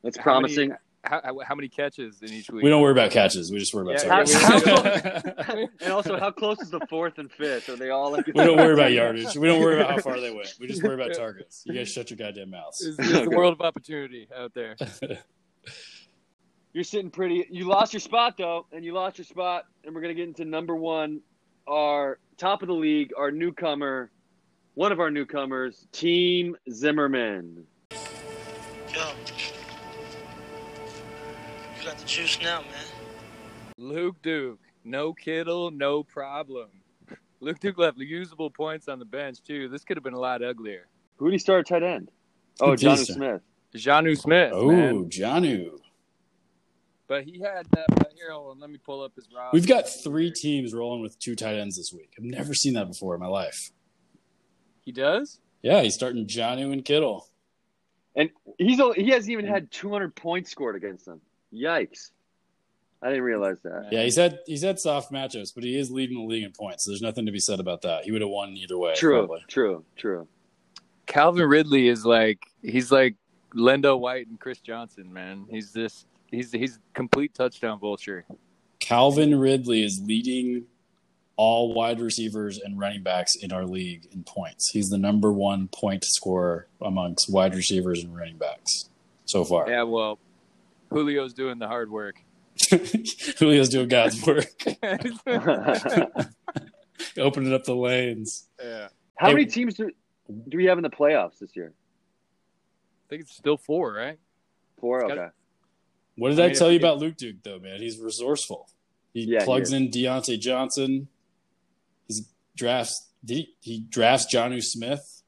[0.03, 0.69] That's How promising.
[0.69, 2.61] many- How, how, how many catches in each week?
[2.63, 3.51] We don't worry about catches.
[3.51, 4.65] We just worry about Yeah, targets.
[5.47, 7.69] yeah, and also, how close is the fourth and fifth?
[7.69, 8.27] Are they all like?
[8.27, 9.35] we don't worry about yardage.
[9.39, 10.53] We don't worry about how far they went.
[10.59, 11.63] We just worry about targets.
[11.65, 12.81] You guys shut your goddamn mouths.
[12.85, 14.75] It's, it's the world of opportunity out there.
[16.73, 17.47] You're sitting pretty.
[17.49, 20.45] You lost your spot though, and you lost your spot, and we're gonna get into
[20.45, 21.21] number one,
[21.67, 24.11] our top of the league, our newcomer,
[24.75, 27.65] one of our newcomers, Team Zimmerman.
[31.89, 33.73] Got the juice now, man.
[33.79, 36.69] Luke Duke, no Kittle, no problem.
[37.39, 39.67] Luke Duke left usable points on the bench too.
[39.69, 40.87] This could have been a lot uglier.
[41.15, 42.11] Who did he start at tight end?
[42.61, 42.97] Oh, Who did John?
[42.97, 43.41] Smith.
[43.75, 44.51] Jonnu Smith.
[44.53, 45.09] Oh, man.
[45.09, 45.79] Jonnu.
[47.07, 48.33] But he had uh, here.
[48.33, 49.49] Hold on, let me pull up his roster.
[49.53, 52.13] We've got three teams rolling with two tight ends this week.
[52.19, 53.71] I've never seen that before in my life.
[54.81, 55.39] He does.
[55.63, 57.27] Yeah, he's starting Jonnu and Kittle.
[58.15, 58.29] And
[58.59, 61.21] he's only, he hasn't even had 200 points scored against them.
[61.53, 62.11] Yikes!
[63.01, 63.87] I didn't realize that.
[63.91, 66.83] Yeah, he's had he's had soft matchups, but he is leading the league in points.
[66.83, 68.03] So there's nothing to be said about that.
[68.03, 68.93] He would have won either way.
[68.95, 69.43] True, probably.
[69.47, 70.27] true, true.
[71.05, 73.15] Calvin Ridley is like he's like
[73.55, 75.45] LenDale White and Chris Johnson, man.
[75.49, 78.25] He's this he's he's complete touchdown vulture.
[78.79, 80.65] Calvin Ridley is leading
[81.35, 84.71] all wide receivers and running backs in our league in points.
[84.71, 88.89] He's the number one point scorer amongst wide receivers and running backs
[89.23, 89.69] so far.
[89.69, 90.19] Yeah, well,
[90.91, 92.21] Julio's doing the hard work.
[93.37, 94.47] Julio's doing God's work,
[97.17, 98.47] opening up the lanes.
[98.61, 98.87] Yeah.
[99.15, 99.91] How Hey- many teams do,
[100.47, 101.73] do we have in the playoffs this year?
[101.73, 104.17] I think it's still four, right?
[104.79, 105.01] Four.
[105.03, 105.15] It's Okay.
[105.15, 105.33] got-
[106.15, 107.81] What did I I, mean, tell if- you about Luke Duke though, man?
[107.81, 108.69] He's resourceful.
[109.13, 109.73] He Yeah, plugs is.
[109.73, 111.07] in Diontae Johnson.
[112.07, 112.21] He
[112.55, 113.07] drafts.
[113.25, 115.23] Did he, he drafts Jonnu Smith?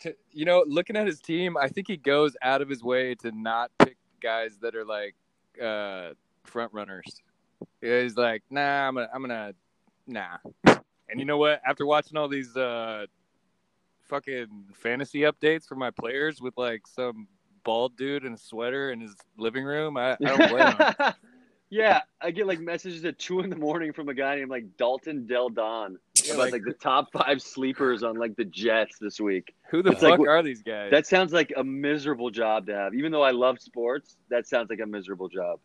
[0.00, 3.14] To- You know, looking at his team, I think he goes out of his way
[3.16, 3.77] to not pick
[4.20, 5.14] guys that are like
[5.62, 6.10] uh,
[6.44, 7.22] front runners.
[7.80, 9.54] He's like, nah, I'm gonna, I'm gonna,
[10.06, 10.38] nah.
[11.08, 11.60] And you know what?
[11.66, 13.06] After watching all these uh,
[14.08, 17.26] fucking fantasy updates for my players with like some
[17.64, 21.14] bald dude in a sweater in his living room, I, I don't blame him.
[21.70, 24.76] yeah, I get like messages at two in the morning from a guy named like
[24.76, 25.98] Dalton Del Don
[26.34, 29.54] about like- like, the top five sleepers on like the Jets this week.
[29.70, 30.90] Who the It's fuck what- are these guys?
[30.90, 32.94] That sounds like a miserable job to have.
[32.94, 35.60] Even though I love sports, that sounds like a miserable job.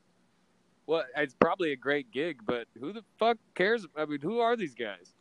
[0.86, 3.88] Well, it's probably a great gig, but who the fuck cares?
[3.96, 5.14] I mean, who are these guys?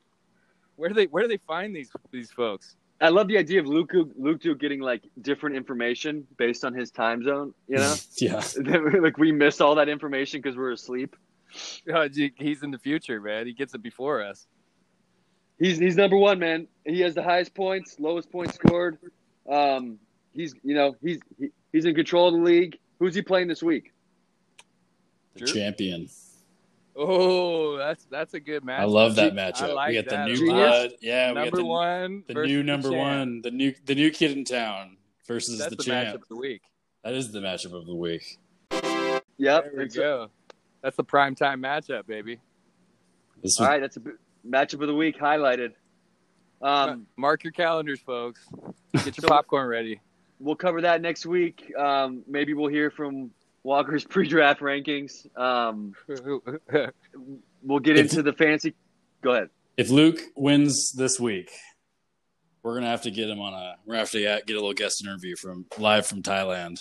[0.77, 2.77] Where do they where do they find these these folks?
[3.01, 6.91] I love the idea of Luke Luke Duke getting like different information based on his
[6.91, 7.53] time zone.
[7.69, 8.43] You know, Yeah.
[9.01, 11.15] like we miss all that information because we're asleep.
[11.93, 13.47] Oh, he's in the future, man.
[13.47, 14.47] He gets it before us.
[15.63, 16.67] He's he's number one, man.
[16.85, 18.99] He has the highest points, lowest points scored.
[19.49, 20.01] Um,
[20.35, 22.79] he's you know he's he, he's in control of the league.
[22.99, 23.93] Who's he playing this week?
[25.35, 26.09] The champion.
[26.97, 28.81] Oh, that's that's a good match.
[28.81, 29.63] I love that matchup.
[29.63, 30.91] I like we got the new blood.
[31.01, 32.99] Yeah, we number got the, one, the new number champ.
[33.01, 34.97] one, the new the new kid in town
[35.29, 36.09] versus That's the, the, champ.
[36.09, 36.63] matchup of the week.
[37.05, 38.39] That is the matchup of the week.
[38.73, 39.23] Yep.
[39.39, 40.29] There we it's- go.
[40.83, 42.41] That's the prime time matchup, baby.
[43.41, 44.11] This was, right, that's a b-
[44.49, 45.73] matchup of the week highlighted.
[46.61, 48.47] Um, Mark your calendars, folks.
[48.95, 50.01] Get your So- popcorn ready.
[50.39, 51.73] we'll cover that next week.
[51.77, 53.31] Um, maybe we'll hear from
[53.63, 55.27] Walker's pre-draft rankings.
[55.39, 55.95] Um,
[57.63, 58.75] we'll get If- into the fancy.
[59.23, 59.51] Go ahead.
[59.77, 61.51] if Luke wins this week,
[62.63, 63.77] we're gonna have to get him on a.
[63.85, 66.79] We're gonna have to get a little guest interview from live from Thailand.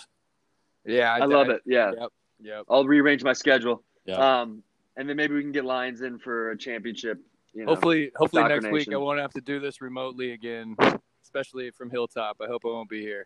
[0.85, 1.61] yeah, I love it.
[1.65, 2.09] Yeah, Yep,
[2.41, 2.63] yep.
[2.69, 3.83] I'll rearrange my schedule.
[4.05, 4.41] Yeah.
[4.41, 4.63] Um,
[4.97, 7.19] and then maybe we can get lines in for a championship.
[7.53, 10.75] You know, hopefully, hopefully Soccer next week I won't have to do this remotely again,
[11.23, 12.37] especially from Hilltop.
[12.41, 13.25] I hope I won't be here.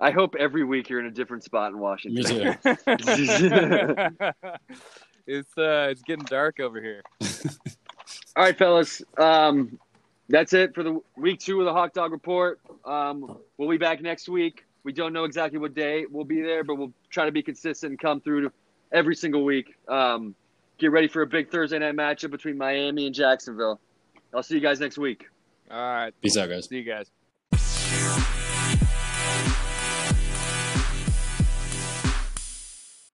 [0.00, 2.22] I hope every week you're in a different spot in Washington.
[2.22, 2.54] Me too.
[5.26, 7.02] it's uh, it's getting dark over here.
[8.36, 9.02] All right, fellas.
[9.18, 9.78] Um,
[10.28, 12.60] that's it for the week two of the Hawk Dog Report.
[12.84, 14.64] Um, we'll be back next week.
[14.84, 17.90] We don't know exactly what day we'll be there, but we'll try to be consistent
[17.90, 18.52] and come through
[18.92, 19.74] every single week.
[19.88, 20.34] Um,
[20.78, 23.80] get ready for a big Thursday night matchup between Miami and Jacksonville.
[24.34, 25.26] I'll see you guys next week.
[25.70, 26.68] All right, Peace out, guys.
[26.68, 27.10] see you guys.